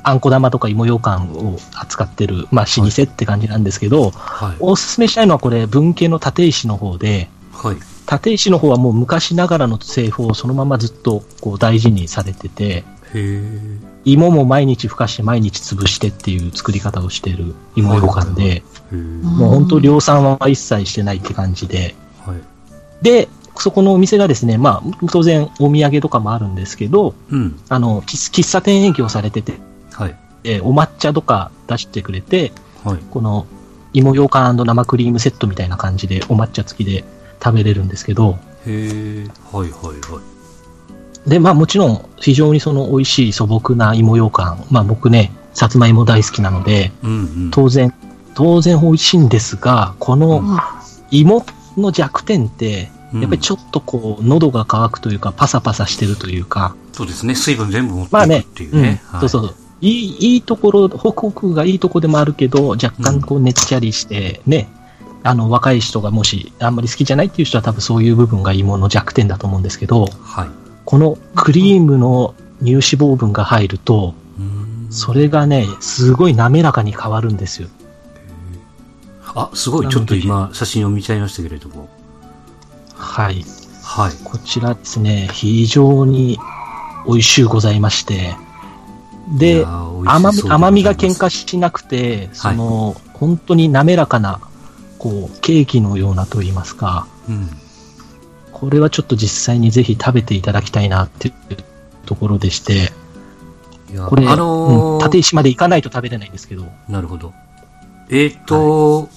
[0.04, 4.56] あんこ玉とか芋羊羹を扱ってる、まあ、老舗って感じなんですけど、はい。
[4.60, 7.76] おすすめしたいのはこれ、文系の立石の方で、はい。
[8.12, 12.84] 立石の方はもう昔ながらの製法をそのままずっとこう大事にされてて。
[14.06, 18.96] 芋も毎日ふかして毎日潰してっていう作り方をしてる芋羊羹で、へえ。
[18.96, 22.42] もう本当量産は一切してないって感じで、はい。
[23.04, 27.60] で、そこのお店がですね、まあ、当然お土産とかもあるんですけど、うん。
[27.70, 29.60] あの、喫喫茶店営業されてて、
[29.92, 30.18] はい。
[30.44, 32.52] えーお抹茶とか出してくれて、
[32.84, 32.98] はい。
[33.12, 33.46] この
[33.94, 37.04] 芋羊羹生クリームセットみたいな感じでお抹茶付きで
[37.44, 39.28] 食べれるんですけど、へえ。
[39.52, 40.41] はいはいはい。
[41.28, 47.14] で、まあもちろん非常にその美味しい素朴な芋羊羹、まあ僕ね、さつまいも大好きなので、うんう
[47.48, 47.52] ん。
[47.52, 47.94] 当然、
[48.34, 50.42] 当然美味しいんですが、この
[51.12, 51.46] 芋
[51.78, 57.36] の弱点って、やっぱりちょっとこう、喉が渇くというか、パサパサしてるというか、そうですね。
[57.36, 59.02] 水分全部持ってまあねいくっていうね。
[59.14, 59.56] うん、そうそうそう。
[59.82, 64.70] いい、いいところ、ホクホクがいいところでもあるけど、若干こう、ねっちゃりして、ね、
[65.24, 70.61] あの、若い人がもし、あんまり好きじゃないっていう人は多分そういう部分が芋の弱点だと思うんですけど、はい。
[70.86, 74.16] このクリームの乳脂肪分が入ると。
[74.90, 77.70] それがね、すごい滑らかに変わるんですよ。
[79.34, 79.88] あ、すごい。
[79.88, 81.88] ちょっと今、写真を見ちゃいましたけれども。
[82.96, 83.46] はい。
[83.82, 84.12] はい。
[84.24, 86.38] こちらですね、非常に
[87.08, 88.36] 美味しゅうございまして、
[89.36, 94.42] いで甘み甘みが喧嘩しなくて、その、本当に滑らかな、
[95.00, 97.50] こう、ケーキのようなと言いますか、うん。
[98.62, 101.58] これはちょっと実際にぜひ食べていただきたいなっていう
[102.06, 102.92] ところでして、
[104.08, 107.34] これ、あのーうん立石まで行かないと食べれないんですけど、なるほど。
[108.12, 109.10] えっ、と、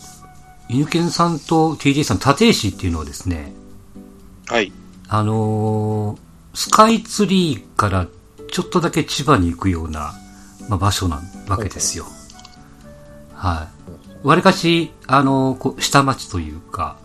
[0.71, 3.53] 犬犬さんと TJ さん、立石っていうのはですね、
[4.47, 4.73] はい。
[5.09, 6.19] あのー
[6.55, 8.07] スカイツリーから
[8.51, 10.15] ちょっとだけ千葉に行くような、
[10.71, 12.07] まあ、場所なわけですよ。
[13.35, 13.69] は
[14.25, 14.27] い。
[14.27, 16.97] わりかし、あのーこう下町というか、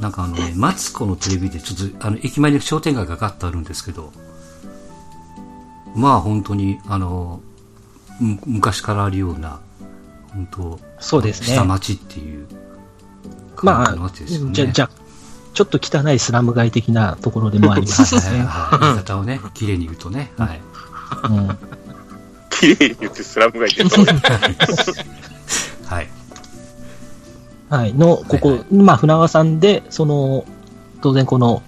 [0.00, 4.12] なんかあのね、マツコのテレビでちょっと、あの、駅前に商店街がガッとあるんですけど、
[5.94, 7.40] まあ本当に、あの
[8.20, 9.60] 昔からあるような、
[10.32, 12.46] 本当そうですね下町っていう
[13.62, 14.52] まあ感じの街ですよね。
[14.52, 14.90] じゃ、じゃ、
[15.54, 18.44] ちょっと汚いスラム街的なところでもありますはいね。
[18.44, 20.32] はい言い方をね、綺麗に言うとね。
[20.36, 20.60] はい。
[21.30, 21.58] うん
[22.50, 23.96] 綺麗に言ってスラム街って。
[27.68, 30.44] はい、の、ここ、はいはまあ、船川さんで、その、
[31.02, 31.62] 当然この、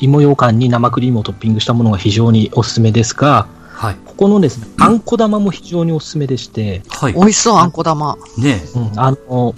[0.00, 3.96] 芋羊羹に生クリームをトッピングしたものが非常におすすめですが、はい。
[4.06, 7.12] ここのですね、あんこ玉も非常におすすめでして、はい。
[7.14, 8.16] 美味しそう、あんこ玉。
[8.38, 9.54] ねうん、あの、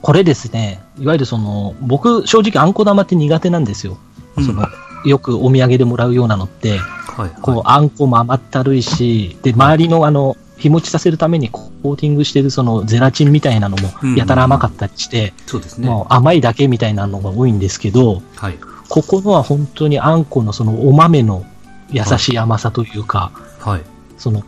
[0.00, 3.98] これですね、いわゆるその、僕、正直あんこ玉って苦手なんですよ。
[4.36, 4.66] うんその、
[5.04, 7.30] よくお土産でもらうようなのって、はい。
[7.42, 15.88] こう、あんこも甘ったるいし、で、周りのあの、日持ちさせるためにコーティングしてるそのゼラチンみたいなのもうんやたら甘かったりして、そうですね。
[15.88, 18.58] もう甘いだけみたいなのが多いんですけど、はい。
[18.88, 21.44] ここのは本当にあんこのそのお豆の
[21.90, 23.82] 優しい甘さというか、はい。
[24.18, 24.44] その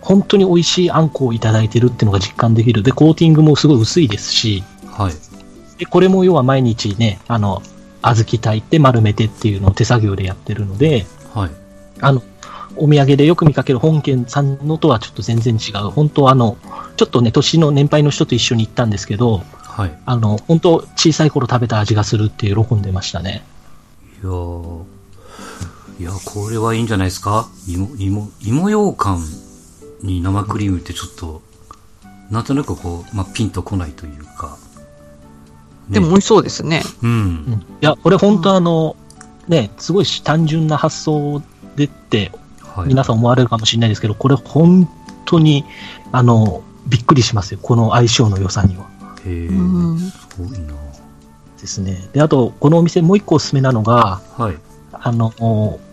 [0.00, 2.82] 本当に美味しいあんこをいただいてるっていうのが実感できる。
[2.82, 5.12] で、コーティングもすごい薄いですし、はい。
[5.78, 7.62] で、これも要は毎日ね、あの、
[8.00, 11.50] 小豆炊いて丸めてっていうのを手作業でやってるので、はい。
[12.00, 12.22] あの、
[12.78, 15.90] お土産でよく見かける本県さんのとはちょっと全然違う。
[15.90, 16.56] 本当あの、
[16.96, 19.98] ちょっとね、年の年配の人と一緒に行ったんですけど、はい。
[20.06, 23.44] あの、本当小さい頃食べた味がするって喜んでましたね。
[24.22, 24.82] いやー
[26.00, 27.48] いや、これはいいんじゃないですか？
[27.68, 29.24] 芋、芋、芋羊羹
[30.02, 31.42] に生クリームってちょっと、
[32.30, 34.56] なんとなくこう、まあ、ピンとこないというか。
[35.88, 36.82] ねでも美味しそうですね。
[37.02, 37.06] う。
[37.06, 37.66] うんん。
[37.80, 38.96] いや、これ本当あの、
[39.48, 41.42] ね、すごい単純な発想
[41.74, 42.40] でってはい。
[42.86, 44.88] 皆さん思われるかもしれないですけど、これ本
[45.24, 45.64] 当に、
[46.12, 47.60] あの、びっくりしますよ。
[47.62, 48.86] この相性の良さには。
[49.26, 50.74] へえ、うんすごいな
[51.60, 52.08] ですね。
[52.12, 54.56] で、あと、このお店もう一個おすすめなのが、はい。
[54.92, 55.32] あの、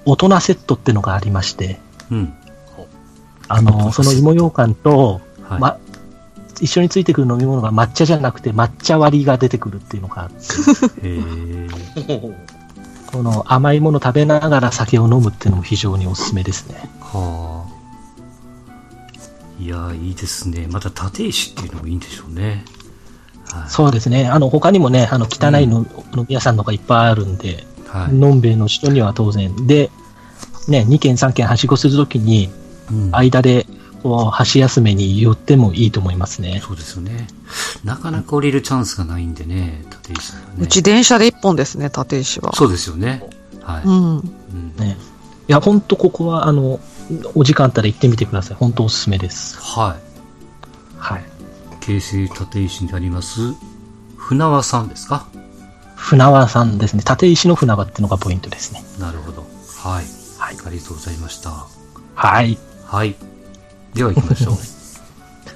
[0.05, 1.79] 大人セットってのがありまして、
[2.11, 2.33] うん。
[3.47, 5.59] あの、その芋羊羹と、はい。
[5.59, 5.77] ま、
[6.61, 10.37] 一緒についてくる飲み物が抹茶じゃなくて抹茶割りが出てくるっていうのがあって、
[11.07, 11.67] へえ。
[13.15, 16.75] この甘いもの食べながら酒を飲むっていうのも非常におすすめですね。
[16.99, 17.75] はあ。
[19.57, 20.67] いやー、いいですね。
[20.69, 22.65] また立石っていうのもいいんでしょうね。
[23.49, 23.69] はい。
[23.69, 24.27] そうですね。
[24.27, 28.13] あの、他にもね、あの、汚いの、飲み屋さんとかいっぱいあるんで、はい。
[28.13, 29.65] のんべえの人には当然。
[29.65, 29.91] で、
[30.67, 32.49] ね、2軒3軒はしごするときに、
[32.91, 33.65] うん間で、
[34.05, 36.61] こう、箸休めに寄ってもいいと思いますね。
[36.63, 37.25] そうですよね。
[37.83, 40.45] なかなか降りるチャンスがないんでね、立石はね。
[40.59, 42.55] うち電車で一本ですね、立石は。
[42.55, 43.27] そうですよね。
[43.63, 43.83] はい。
[43.83, 44.17] うん。
[44.19, 44.95] うんね。
[45.47, 46.79] いや、ほんとここは、あの、
[47.33, 48.57] お時間あったら行ってみてください。
[48.57, 49.57] 本当おすすめです。
[49.59, 50.99] はい。
[50.99, 51.23] はい。
[51.81, 53.39] 京成立石にあります、
[54.17, 55.25] 船輪さんですか？
[55.95, 57.03] 船輪さんですね。
[57.09, 58.83] 立石の船輪っていうのがポイントですね。
[58.99, 59.47] なるほど。
[59.79, 60.05] はい。
[60.37, 61.65] はいありがとうございました。
[62.13, 62.59] はい。
[62.85, 63.15] はい。
[63.95, 64.55] では行きましょう。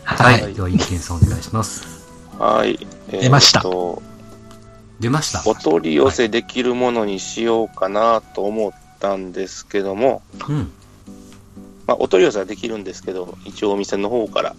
[0.06, 0.24] は。
[0.24, 0.54] はいい。
[0.54, 2.08] では、一見さんお願いします。
[2.40, 2.80] はい。
[3.10, 4.02] えー出ましたと
[5.02, 5.44] 出ました。
[5.46, 10.72] お取り寄せできるものにしようかなと思ったんですけども、うん。
[11.86, 14.56] まあ、お取り寄せはできるんですけど、一応お店の方から、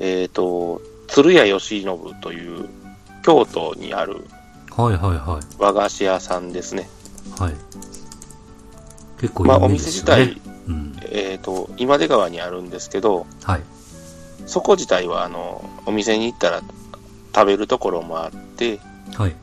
[0.00, 2.68] えっ、と、鶴屋義信という
[3.22, 4.26] 京都にある
[4.70, 6.88] はいはいは和菓子屋さんですね。
[7.38, 7.40] い。
[7.40, 7.54] はい。
[9.20, 10.34] 結構まあ、有名お店自ですよね。
[10.34, 10.96] 体、うん。
[11.10, 13.62] えっ、と、今出川にあるんですけど、はい。
[14.46, 16.62] そこ自体は、あの、お店に行ったら
[17.34, 18.80] 食べるところもあって、
[19.14, 19.34] はい。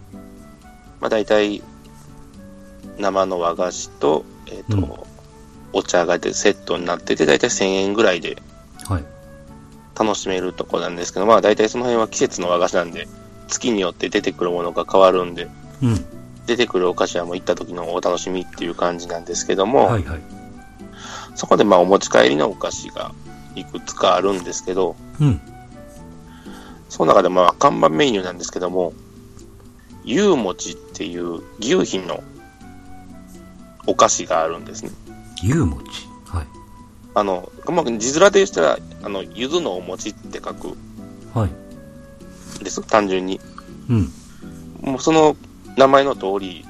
[0.99, 1.62] まあ、大体、
[2.97, 4.93] 生の和菓子と、えっ、と、うん
[5.73, 8.38] お茶がでセットになってて、大体1000円ぐらいで
[8.88, 9.03] はい。
[9.99, 13.07] 楽しめるとこなんですけど、まあ大体その辺は季節の和菓子なんで、
[13.47, 15.49] 月によって出てくるものが変わるんで、
[15.81, 16.05] うん。
[16.45, 20.21] 出てくるお菓子はもう行った時のお楽しみっていう感じなんですけども、はいはい。
[21.35, 23.11] そこでまあお持ち帰りのお菓子が
[23.55, 25.41] いくつかあるんですけど、うん。
[26.89, 28.93] その中でまあ看板メニューなんですけども、
[30.03, 32.23] ゆうもちっていう牛皮の
[33.87, 34.91] お菓子があるんですね。
[35.41, 36.07] ゆうもち？
[36.25, 36.47] はい。
[37.15, 40.75] あの、まあ、字面でしたら、あの、ゆずのお餅って書く
[41.33, 41.49] はい。
[42.59, 43.39] んです、単純に。
[43.89, 44.11] うん。
[44.81, 45.35] もうその
[45.77, 46.65] 名前の通り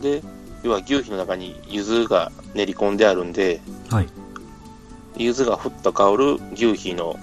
[0.00, 0.22] で、
[0.62, 4.08] 要は牛皮の中に柚子が練り込んであるんで、はい。
[5.16, 7.18] 柚子がふっと香る牛皮の、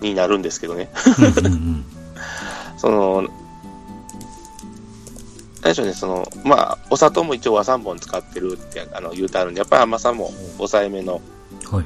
[0.00, 0.90] になるんですけどね。
[1.18, 1.84] うんうんうん。
[2.78, 3.28] その、
[5.62, 11.20] 何でしょうね、その、まあ、お砂糖も一応和3本使ってるってあの言うてあるんで、やっぱり甘さも抑えめの、
[11.70, 11.84] はい。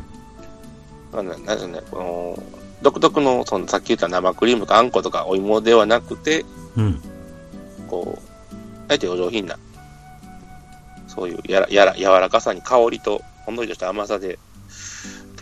[1.13, 2.43] あの何でしょうね、この、
[2.83, 6.45] 独特の、その、さっき言った生クリームとかあんことかお芋ではなくて、
[6.77, 7.03] うん。
[7.89, 8.55] こう、
[8.89, 9.59] あえてお上品な、
[11.15, 14.39] そういうやら、やら、柔らかさに香りと、ほんのりとした甘さで、っ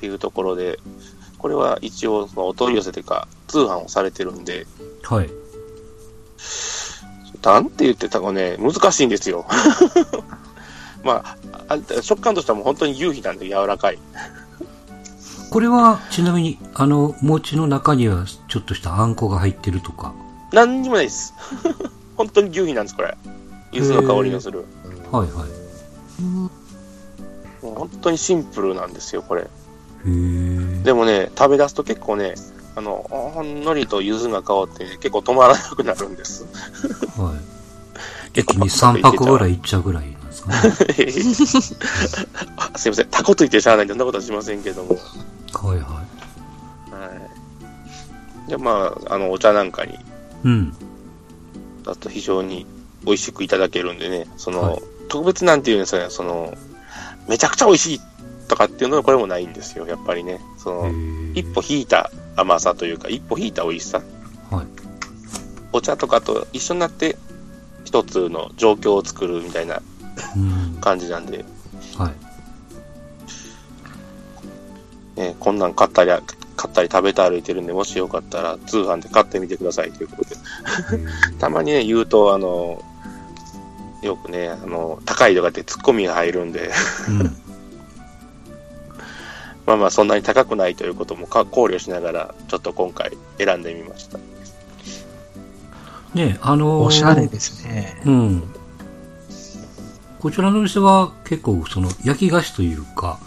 [0.01, 0.79] ていうところで、
[1.39, 4.67] これは一応、そのお取り寄せというか、通販をされてるんで、
[5.03, 5.31] はい。
[7.43, 9.47] なんて言ってたかね、難しいんですよ。
[11.05, 11.37] まあ、
[11.69, 13.99] あ食感としてはもう本当に牛皮なんで柔らかい。
[15.51, 20.13] これは、ちなみに、あの、餅の中には、ちょっとしたあんこが入ってるとか？
[20.53, 21.33] 何にもないです。
[22.17, 23.17] 本当に牛皮なんです、これ。
[23.73, 24.65] 柚子の香りのする。
[25.11, 25.60] はいはい。
[26.21, 26.51] うん
[27.63, 29.47] もう本当にシンプルなんですよ、これ。
[30.83, 32.35] でもね、食べ出すと結構ね、
[32.75, 36.47] あの、ほんのりと柚子が香って、結構止まらなくなるんです。
[37.19, 37.39] は
[38.35, 38.41] い。
[38.41, 40.57] 一気に3泊ぐらいいっちゃうぐらいなんですかね。
[42.57, 44.97] あすいません、タコついてしゃあないんで、そんなことはしませんけども。
[45.53, 46.03] はいはは
[48.47, 48.51] い。
[48.51, 49.99] で、まあ、あの、お茶なんかに、い。
[50.45, 50.73] うん。
[51.85, 52.67] だと非常に
[53.05, 56.57] 美味しくいただけるんでね、その、はい特別なんていうんですかね、その、
[57.29, 58.01] めちゃくちゃ美味しい
[58.49, 60.41] とかっていうのはこれもないんですよ、やっぱりね。
[60.57, 61.41] そへの、え。
[61.41, 64.01] 一歩引いた甘さというか、一歩引いた美味しさ。
[64.51, 64.67] はい。
[65.73, 67.17] お茶とかと一緒になって、
[67.85, 69.83] 一つの状況を作るみたいな
[70.37, 70.79] うん。
[70.81, 71.45] 感じなんで、
[71.97, 72.13] は
[75.17, 75.21] い。
[75.21, 76.11] ね、こんなん買ったり、
[76.57, 80.37] 買ったり食べて歩いてるんで、もしよかったら通販で買ってみてくださいということで。
[81.41, 82.83] たまにね、言うと、あの、
[84.03, 86.71] よくね、あの、高いとかってツッコミが入るんで、
[87.09, 87.37] うん。
[89.67, 94.19] まあまあそんなに高くないということもか考慮しながら、ちょっと今回選んでみました。
[96.15, 98.01] ねあのーおしゃれですね。
[98.05, 98.55] うん。
[100.19, 103.19] こちらのお店は結構その焼き菓子というか、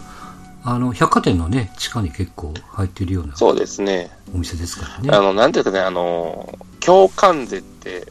[0.66, 4.12] あの、百貨店のね、地下に結構入ってるようなそうですね。
[4.34, 5.10] お店ですからね。
[5.12, 8.08] あの、なんていうかね、あの、共感税って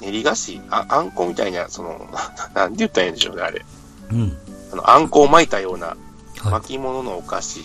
[0.00, 2.08] 練り菓子あ、あんこみたいな、その、
[2.54, 3.64] なんて言ったらいいんでしょうね、あれ。
[4.12, 4.36] うん。
[4.72, 5.96] あの、あんこを巻いたような
[6.38, 6.52] はい。
[6.52, 7.60] 巻物のお菓子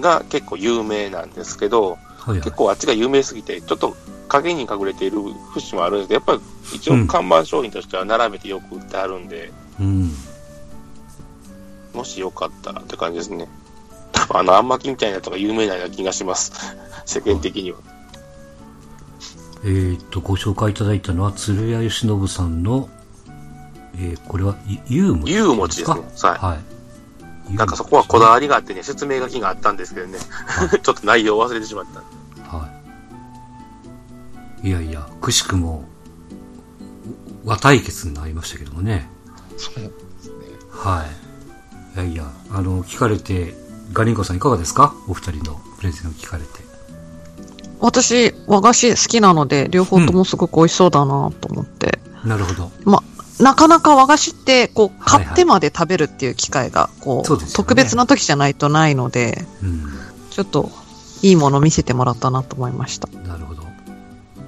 [0.00, 2.56] が結構有名なんですけど、はいはい結。
[2.56, 3.96] 構あっちが有名すぎて、ちょっと
[4.28, 5.20] 影に隠れている
[5.54, 10.12] 節もあるんですけど、やっぱり一応看板商品としては並べてよく売ってあるんで、うん。
[11.94, 13.48] もしよかったらって感じですね。
[14.12, 16.52] 多分あの、あん巻きみたいなやつが有名な気がします。
[17.06, 17.78] 世間的には。
[19.64, 22.88] えーっと、ご紹介いただいたのは、鶴屋義信さんの、
[23.96, 26.00] えー、これは、ゆゆうもちゆうもちですね。
[26.22, 26.54] はは
[27.50, 27.52] い。
[27.52, 27.56] い。
[27.56, 30.18] なんかそこはこだわりがあってね、説明書きがあったんですけどね、
[30.82, 32.56] ちょっと内容を忘れてしまった。
[32.56, 32.68] は
[34.62, 34.68] い。
[34.68, 35.84] いやいや、くしくも、
[37.44, 39.08] 和対決になりましたけどもね。
[39.56, 39.80] そうで
[40.22, 40.34] すね。
[40.70, 41.04] は
[41.96, 41.96] い。
[41.96, 43.56] いやいや、あの、聞かれて、
[43.92, 44.94] ガリンコさんいかがですか？
[45.08, 46.67] お二人のプレゼンを聞かれて。
[47.80, 51.98] 私、和菓子好きなので、両方ともすごく美味しそうだなと思って。
[52.24, 52.70] なるほど。
[52.84, 53.02] ま、
[53.40, 59.84] なかなか和菓子って、こう、はいはい買ってまで食べるっていう機会が、こう、そうですよね特別な時じゃないとないので、うん。
[60.30, 60.70] ちょっと、
[61.22, 63.08] いいもの見せてもらったなと思いました。
[63.08, 63.62] なるほど。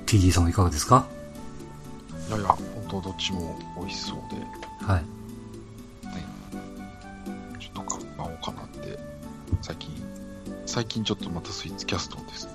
[0.07, 1.07] TD さんはいかがですか？
[2.29, 4.37] いやいや、本当どっちも美味しそうで、
[4.93, 5.05] はい。
[7.61, 8.99] ちょっと買おうかなって、
[9.63, 9.91] 最近、
[10.67, 12.53] 最近ちょっとまたスイーツキャストをですね、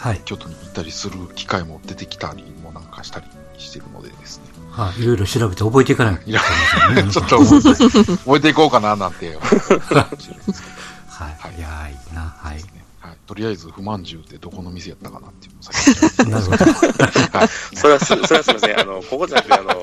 [0.00, 0.22] はい。
[0.24, 3.26] 京都に行ったりする機会も出てきたりもなんかしたり
[3.58, 4.44] してるのでですね。
[4.70, 5.02] はい。
[5.02, 11.36] いろいろ調べて覚えていかないといやいけませんねちょっと覚えて、覚えていこうかななんて はい。
[11.38, 12.34] はいいやー、いいな。
[12.38, 12.56] はい。
[12.56, 12.62] ね
[13.00, 13.16] はい。
[13.26, 16.64] とりあえず、不満重ってどこの店やったかなっていうのを先に なるほど。
[17.76, 18.80] それはす、それはすみません。
[18.80, 19.82] あの、ここじゃなくて、あの、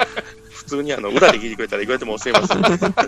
[0.51, 2.47] 普通にあの、裏で聞いてくれたらいくらでも教えます。
[2.47, 2.91] すいません。
[2.91, 3.07] はい。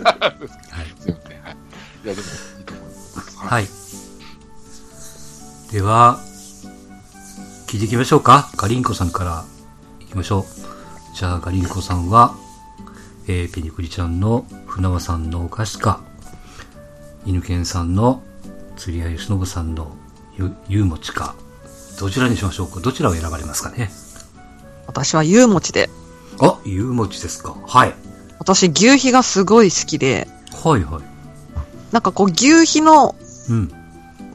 [2.04, 3.36] いや、でも、いいと思います。
[3.36, 3.68] はい。
[5.72, 6.20] では、
[7.70, 8.50] 聞いていきましょうか。
[8.56, 9.44] ガリンコさんから
[10.00, 10.44] いきましょう。
[11.16, 12.34] じゃあ、ガリンコさんは、
[13.28, 16.00] えー、ペニクリちゃんの船輪さんのお菓子か、
[17.24, 18.24] 犬犬さんの
[18.74, 19.92] 釣り屋義信さんの
[20.36, 21.36] ゆゆうもちか、
[22.00, 22.80] どちらにしましょうか？
[22.80, 23.88] どちらを選ばれますかね？
[24.88, 25.88] 私はゆうもちで。
[26.40, 27.54] あ、ゆうもちですか。
[27.68, 27.94] はい。
[28.40, 30.26] 私、牛皮がすごい好きで、
[30.64, 31.02] はいはい。
[31.92, 33.14] なんかこう、牛皮の
[33.48, 33.72] うん。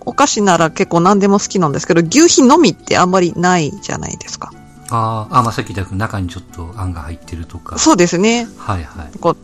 [0.06, 4.52] お菓子なら結構何でも好きなんですけど、牛皮のみってあんまりないじゃないですか。
[4.90, 7.78] あーあ、まあ、さっき言った中にちょっとあんが入ってるとか。
[7.80, 8.48] そうですね。
[8.58, 9.20] はいはい。
[9.20, 9.38] こう、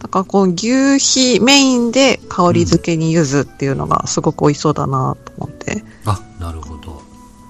[0.00, 5.84] だからこう、牛皮メインで香り付けに柚子っていうのがすごく美味しそうだなと思って。
[6.04, 7.02] あ、なるほど。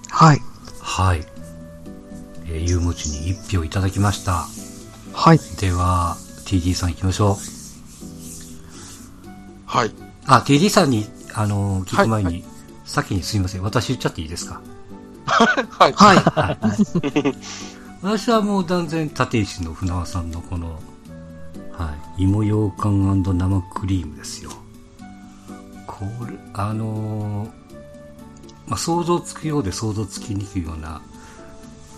[0.09, 0.43] はい。
[0.81, 1.27] はい。
[2.47, 4.47] えー、ゆうもちに一票いただきました。
[5.13, 5.41] はい。
[5.61, 7.37] では、TD さん行きましょう。
[9.67, 9.93] はい。
[10.27, 11.07] あ、TD さんに、
[11.41, 12.45] あのー聞く前に、はい
[12.85, 13.63] 先にすいません。
[13.63, 14.63] 私言っちゃっていいですか？
[15.27, 15.93] はい。
[15.93, 16.59] はい。
[18.01, 20.81] 私はもう断然立石の船輪さんのこの、
[21.71, 24.51] はい、芋羊羹生クリームですよ。
[25.87, 27.51] これ、あのー
[28.69, 31.03] まあ、想像つくようで想像つきにくいような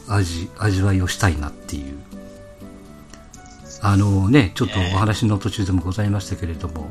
[0.09, 1.99] 味、味わいをしたいなっていう。
[3.81, 6.91] あのね、ちょっとお話の途中でもございましたけれども、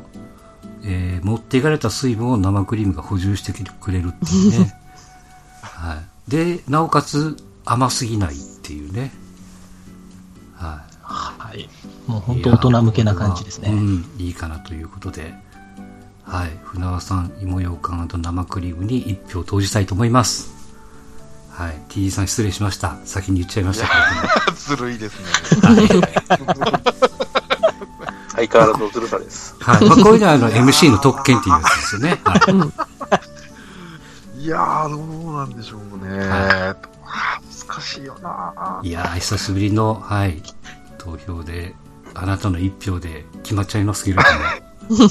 [0.84, 4.74] えー持っていかれた水分を生クリームが補充してくれるっていうね。
[5.62, 5.94] は
[6.28, 6.30] い。
[6.30, 9.12] で、なおかつ甘すぎないっていうね。
[10.54, 10.90] はい。
[11.02, 11.68] はい。
[12.06, 13.70] もう本当大人向けな感じですね。
[13.70, 15.34] うん、いいかなということで、
[16.24, 20.52] はい、船輪さん、芋ようかん生クリームに一票投じたいと思います。
[21.50, 22.96] はい、TD さん失礼しました。
[23.04, 23.88] 先に言っちゃいました
[24.46, 25.26] け ずるいですね。
[28.46, 29.56] 相変わらずのずるさです。
[29.60, 32.20] はい、まあ、こういうのはあの MC の特権っていうやつですよね。
[32.24, 32.34] は
[34.38, 34.96] いやー、ど
[35.30, 36.18] うなんでしょうね。
[36.18, 36.74] は
[37.68, 40.42] 難しいよないいやー、久しぶりの、はい、
[40.96, 41.74] 投票で、
[42.14, 44.28] あなたの一票で決まっちゃいますけれども。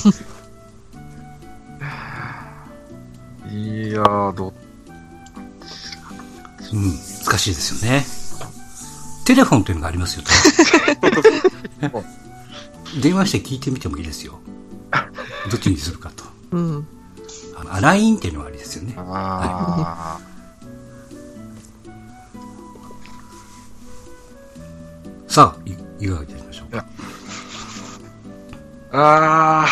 [3.52, 4.52] いやー、ど、
[6.73, 6.82] うん、
[7.25, 8.06] 難しいですよね。
[9.25, 10.23] テレフォンというのがありますよ、
[13.02, 14.40] 電話して聞いてみてもいいですよ。
[15.52, 16.23] どっちにするかと。
[16.52, 16.87] うん。
[17.56, 18.96] あの、LINE っていうのがありですよね。
[18.98, 20.19] あ
[25.27, 25.71] さあ、い
[26.04, 26.77] いかがいたしましょうか？
[26.77, 26.83] ー、
[28.92, 29.67] あ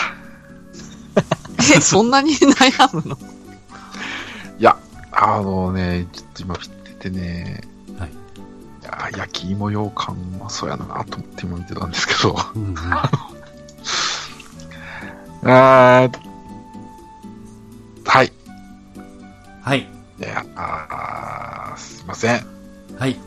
[1.75, 3.15] え、そんなに悩むの？
[3.15, 4.77] ー、いや、
[5.11, 7.63] あのね、ちょっと今見ててね、はい。
[7.63, 7.76] い
[8.87, 12.77] やー焼き芋羊羹はそうやなと思って今見てたんですけど、うんうん、
[15.49, 16.11] あー、
[18.05, 18.31] はい。
[19.61, 19.79] はい。
[20.19, 22.45] いや、あーすいません。
[22.97, 23.19] はい。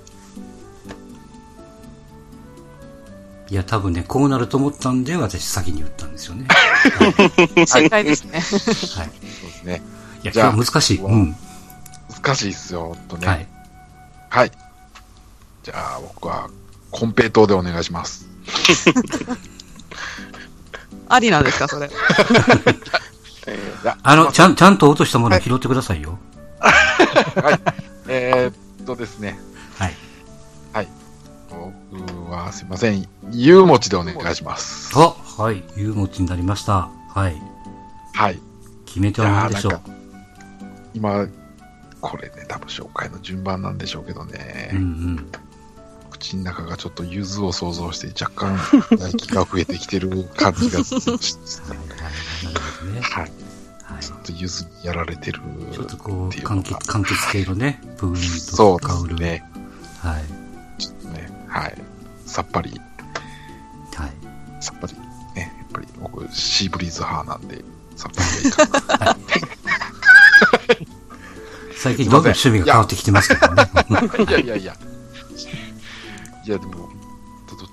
[3.51, 6.47] いや、多分ね、こうなると思ったんで、私先に言ったんですよね。
[7.67, 8.39] 正解ですね。
[8.39, 8.43] はい。
[8.43, 9.11] そうで
[9.53, 9.83] すね。
[10.23, 10.99] いや、じゃあ難しい。
[10.99, 11.37] うん。
[12.23, 13.27] 難しいっすよ、ほんとね。
[13.27, 13.47] はい。
[14.29, 14.53] はい。
[15.63, 16.49] じゃあ、僕は、
[16.91, 18.27] コンペイトーでお願いします。
[21.09, 21.91] ありなんですか、それ。
[24.03, 26.19] あの、ちゃん、ちゃんと落としたものを拾ってくださいよ。
[26.61, 27.61] はい。
[28.09, 29.39] えーっとですね。
[29.79, 29.97] はい。
[30.73, 30.89] はい。
[31.51, 33.09] 僕は、すいません。
[33.31, 34.93] ゆうもちでお願いします。
[34.97, 35.63] あ、はい。
[35.77, 36.89] ゆうもちになりました。
[37.09, 37.41] はい。
[38.15, 38.41] はい。
[38.87, 39.81] 決め手は何でしょう？
[40.95, 41.27] 今、
[42.01, 44.71] これね、多分紹介の順番なんでしょうけどね。
[44.73, 45.31] うんうん。
[46.21, 48.57] 口の中がちょっと柚子を想像して若干
[48.97, 50.89] 唾液が増えてきてる感じが はい
[52.93, 53.01] ね。
[53.01, 53.33] はい。
[54.01, 55.41] ちょっと柚子にやられてる。
[55.73, 59.17] ちょっとこう、柑橘、柑橘系のね、部分そうと香る。
[59.17, 59.45] ですね。
[59.99, 60.25] はい。
[60.79, 61.77] ちょっとね、はい。
[62.27, 62.81] さっぱり、
[63.95, 64.13] はい。
[64.61, 64.95] さっぱり、
[65.35, 67.65] ね、やっぱり僕、シーブリーズ派なんで、
[67.97, 68.69] さっぱりがいいか
[69.07, 69.17] な。
[71.77, 73.69] 最近どんどん趣味が変わってきてますけどね。
[74.29, 74.77] いやいやいや。
[76.51, 76.89] いや、でも、どっ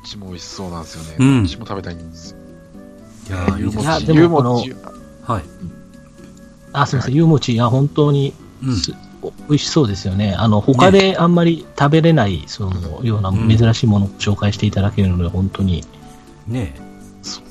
[0.05, 1.15] ちも美味しそうなんですよね。
[1.17, 2.37] うんどっちも食べたいんですよ。
[3.27, 4.85] いやーいいですいやゆうもち、ゆうも
[5.25, 5.43] ち、はい。
[6.73, 8.75] あ、すみません、ゆうもち、いや、本当にうん。
[9.49, 10.35] 美味しそうですよね。
[10.37, 15.83] あの、他であんまり食べれない、その、ようなうん珍しいものを紹介していただけるので、本当に、
[16.45, 16.75] ね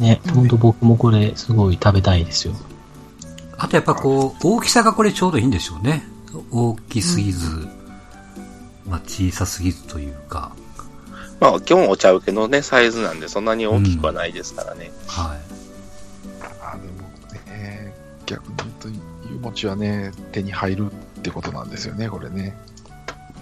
[0.01, 0.03] え。
[0.03, 2.55] ね、本当僕もこれ、すごい食べたいですよ。
[3.59, 6.07] あとやっぱこう、大きさがこれちょうどいいんでしょうね。
[6.53, 7.67] 大きすぎず、
[8.89, 10.53] まあ小さすぎずというか。
[11.41, 14.91] まあ、基本お茶受けのね、サイズなんで、そんなに大きくはないですからね。
[15.07, 15.39] はい。
[16.63, 17.09] あでも
[17.51, 18.89] ね、逆に言うと、
[19.31, 22.57] ゆうもちはね、手に入るってことなんですよね、これね。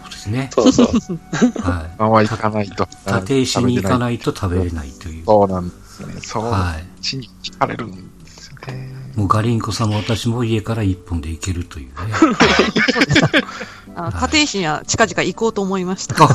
[0.04, 0.50] そうですね。
[0.52, 0.86] そうそう。
[1.62, 1.94] はい。
[1.98, 2.88] まは行かないと。
[3.06, 3.98] 立石に行かい。
[3.98, 5.24] ないと食べれないという。
[5.24, 6.14] そうなんですね。
[6.20, 7.02] そう、はい。
[7.02, 8.92] 地に聞かれるんですよね。
[9.14, 11.94] もうガリンコさんも私も家から一本で行けるというね。
[13.96, 16.14] あ立石には近々行こうと思いました。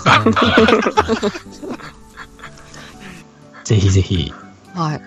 [3.64, 4.34] ぜひぜひ。
[4.74, 5.02] はい。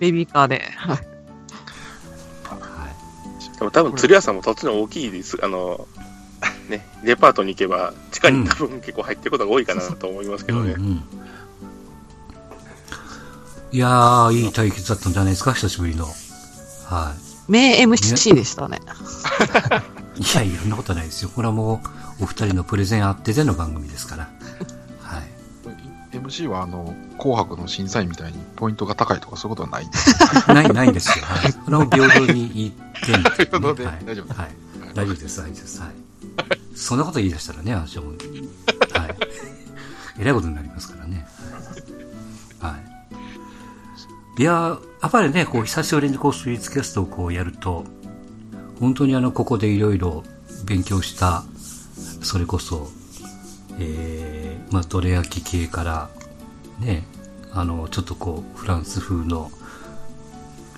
[0.00, 0.64] ベビーカーで。
[0.76, 0.96] はい。
[0.96, 1.06] はい
[3.58, 5.36] でも多分、鶴屋さんも土地の大きいです。
[5.42, 5.86] あの、
[6.70, 10.72] ね、デパートに行けば、地下に多分結構入ってることが多いかなと思いますけどね。
[10.72, 11.02] うんうん。
[13.72, 16.06] いやー、いい対決だったんじゃないですか、久しぶりの。
[16.86, 17.14] は
[17.48, 18.80] 名 MC でしたね。
[20.20, 20.22] い。
[20.22, 21.30] いやいや、そんなことないですよ。
[21.34, 21.80] これはも
[22.20, 24.30] う、お二人のプレゼンあってでの番組ですから。
[25.00, 25.20] は
[26.12, 26.16] い。
[26.16, 30.14] MC は、あの、紅白の審査員みたいにポイントが高いとかそういうことはないんです
[30.48, 31.24] ない、ないんですよ。
[31.24, 31.52] はい。
[31.52, 34.04] これは平等に言ってね 平等ではい。
[34.04, 34.48] 大丈夫はい。
[34.94, 35.80] 大丈夫です、大丈夫です。
[35.80, 35.90] はい。
[36.74, 39.16] そんなこと言い出したらね、私はもう、はい。
[40.18, 41.26] えらいことになりますからね。
[42.58, 42.72] はい。
[42.72, 42.90] はい
[44.38, 47.84] いやー、やっぱりね、こう、久しぶりにこう、スイーツキャストをこうやると、
[48.80, 50.24] 本当にあの、ここでいろいろ
[50.64, 51.44] 勉強した、
[52.22, 52.90] それこそ、
[53.78, 56.10] えー、まあ、どれ焼き系から、
[56.80, 57.04] ね、
[57.52, 59.50] あの、ちょっとこう、フランス風の、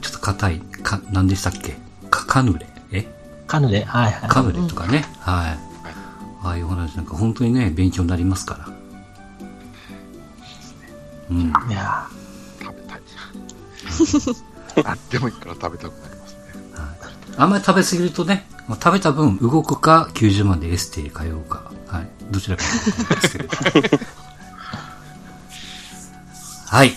[0.01, 1.77] ちょっと硬い、か、何でしたっけ？
[2.11, 2.67] か、カヌレ？
[2.93, 3.07] え？
[3.47, 4.29] カヌレ、はいはい。
[4.29, 5.59] カヌレとかね、はい。
[6.45, 8.69] ああいうお話なんか本当にね、勉強になりますから。
[11.31, 11.41] うん。
[11.41, 12.09] いや
[12.61, 13.03] 食べたい。
[14.85, 16.12] あでもいいから食べたくなりますね。
[17.37, 22.09] あんまり食べ過ぎるとね、まあ食べた分動くか90万でエステへ通うか、はい。
[22.31, 23.57] どちらかと思いますけれど。
[26.67, 26.93] はい。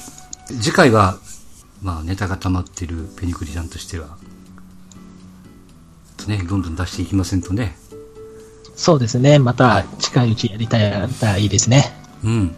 [0.48, 1.18] 次回は、
[1.82, 4.18] まあネタが溜まってるペニクリちゃんとしては、
[6.18, 7.78] とね、どんどん出していきませんとね。
[8.76, 9.40] そうですね。
[9.40, 11.94] またはい近いうちやりたいやったらいいですね。
[12.24, 12.56] うん。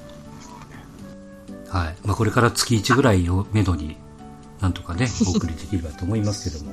[1.70, 1.96] はい。
[2.04, 3.98] まあこれから月1ぐらいをめどに、
[4.62, 6.72] なんとかね、 お送りできればと思いますけども。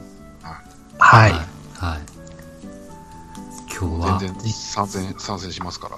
[1.14, 1.32] はい。
[1.32, 1.40] はい。
[1.76, 2.00] はい。
[3.76, 5.96] 今日は、全然参戦、参戦しますから。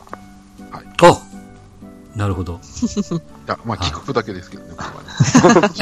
[0.80, 1.20] いお
[2.18, 2.60] なるほど。
[3.46, 4.88] や、まあ、はい聞くだけですけどね、これ
[5.60, 5.74] はね。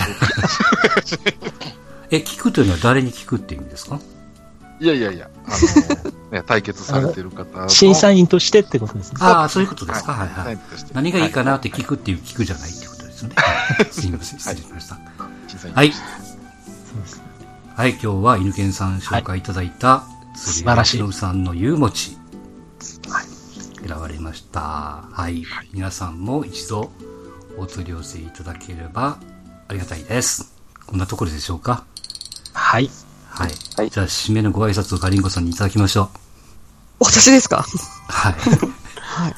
[2.10, 4.00] え、聞くというのは誰に聞くって意味ですか？
[4.80, 5.56] いやいやいや、あの、
[6.32, 9.18] ね、 対決されてる方の審査員としてってことですね。
[9.20, 10.12] ああ、そういうことですか？
[10.12, 10.58] はいはい。
[10.92, 13.34] 何がいいかなって聞くっていう聞くじゃないってことですよね。
[13.38, 14.38] はいすみません。
[14.40, 14.98] 失礼しました。
[15.72, 15.92] はい。
[17.76, 20.04] はい、今日は犬犬さん紹介いただいた、
[20.36, 22.16] 素晴らしいのさんのゆうもち。
[23.08, 23.24] はい。
[23.88, 24.60] 選ばれました。
[25.10, 25.44] はい。
[25.72, 26.92] 皆さんも一度
[27.58, 29.18] お取り寄せいただければ
[29.68, 30.54] ありがたいです。
[30.86, 31.84] こんなところでしょうか？
[32.52, 32.88] はい。
[33.28, 33.50] はい。
[33.76, 36.10] はいじゃあ、締めのご挨拶をガリンコさんにいただきましょ
[37.00, 37.64] 私ですか？
[38.08, 38.12] う。
[38.12, 38.32] はい。
[39.02, 39.34] はい。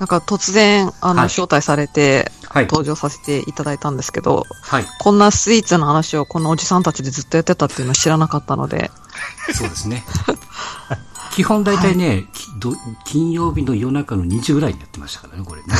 [0.00, 2.39] なんか突然、あの、はい招待されて、はい。
[2.54, 4.84] 登場させていただいたんですけど、はい。
[4.98, 8.90] こんなスイーツの話をこのおじさんたちでずっとやってたっていうのを知らなかったので、
[9.52, 10.04] そうですね。
[11.32, 12.74] 基本大体ね、きど
[13.04, 15.68] 金曜日の夜中の2時ぐらいにやってましたからね、これね。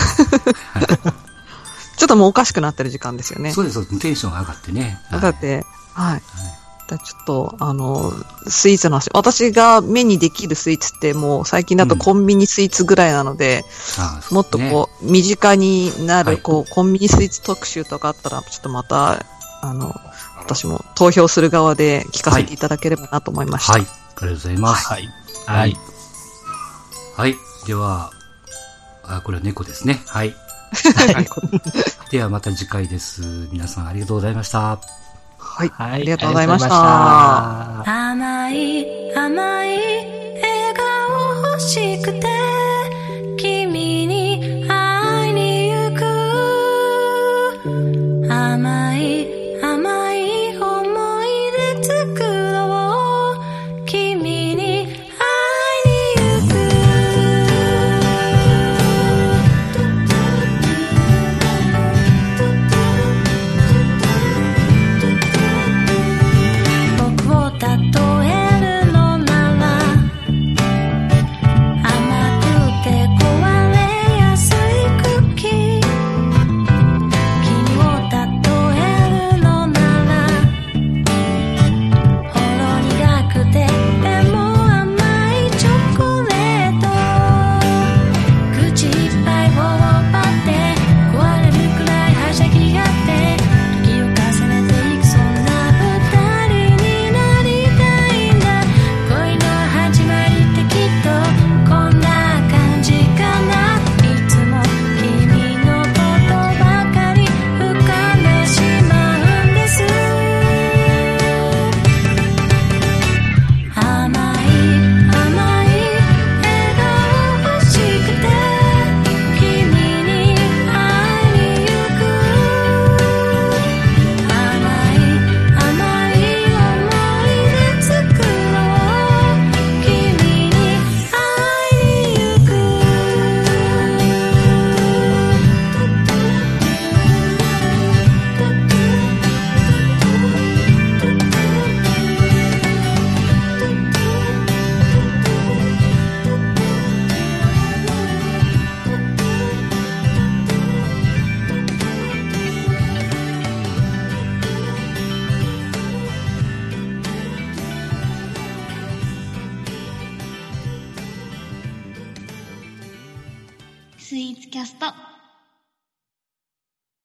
[1.96, 3.52] ちょっともうおかしくなってる時間ですよね。
[3.52, 3.98] そうです、そうです。
[3.98, 5.00] テンション上がってね。
[5.10, 6.20] はいだって、はい。
[6.20, 6.22] だ
[6.98, 8.12] ちょっと、あの、
[8.46, 13.64] スイーツの話、私が目にできるスイーツってもう最近だとコンビニスイーツぐらいなので、
[13.98, 19.24] ああもっとねこう、身近になる、はいこう、コンビニスイーツ特集とかあったら、ちょっとまた、
[19.62, 19.94] あの、
[20.38, 23.74] 私も投票する側で聞かせていただければなと思いました。
[23.74, 23.82] はい。
[23.82, 24.88] ありがとうございます。
[24.88, 25.08] はい。
[25.46, 25.76] はい。
[27.16, 27.34] はい。
[27.66, 28.10] では、
[29.04, 30.02] あ、これは猫ですね。
[30.06, 30.34] はい。
[32.10, 33.22] ではまた次回です。
[33.50, 34.80] 皆さんありがとうございました。
[35.56, 35.68] はい。
[35.68, 35.92] はい。
[35.92, 39.78] ありがとうございました甘い甘い
[40.40, 42.39] 笑顔欲しくて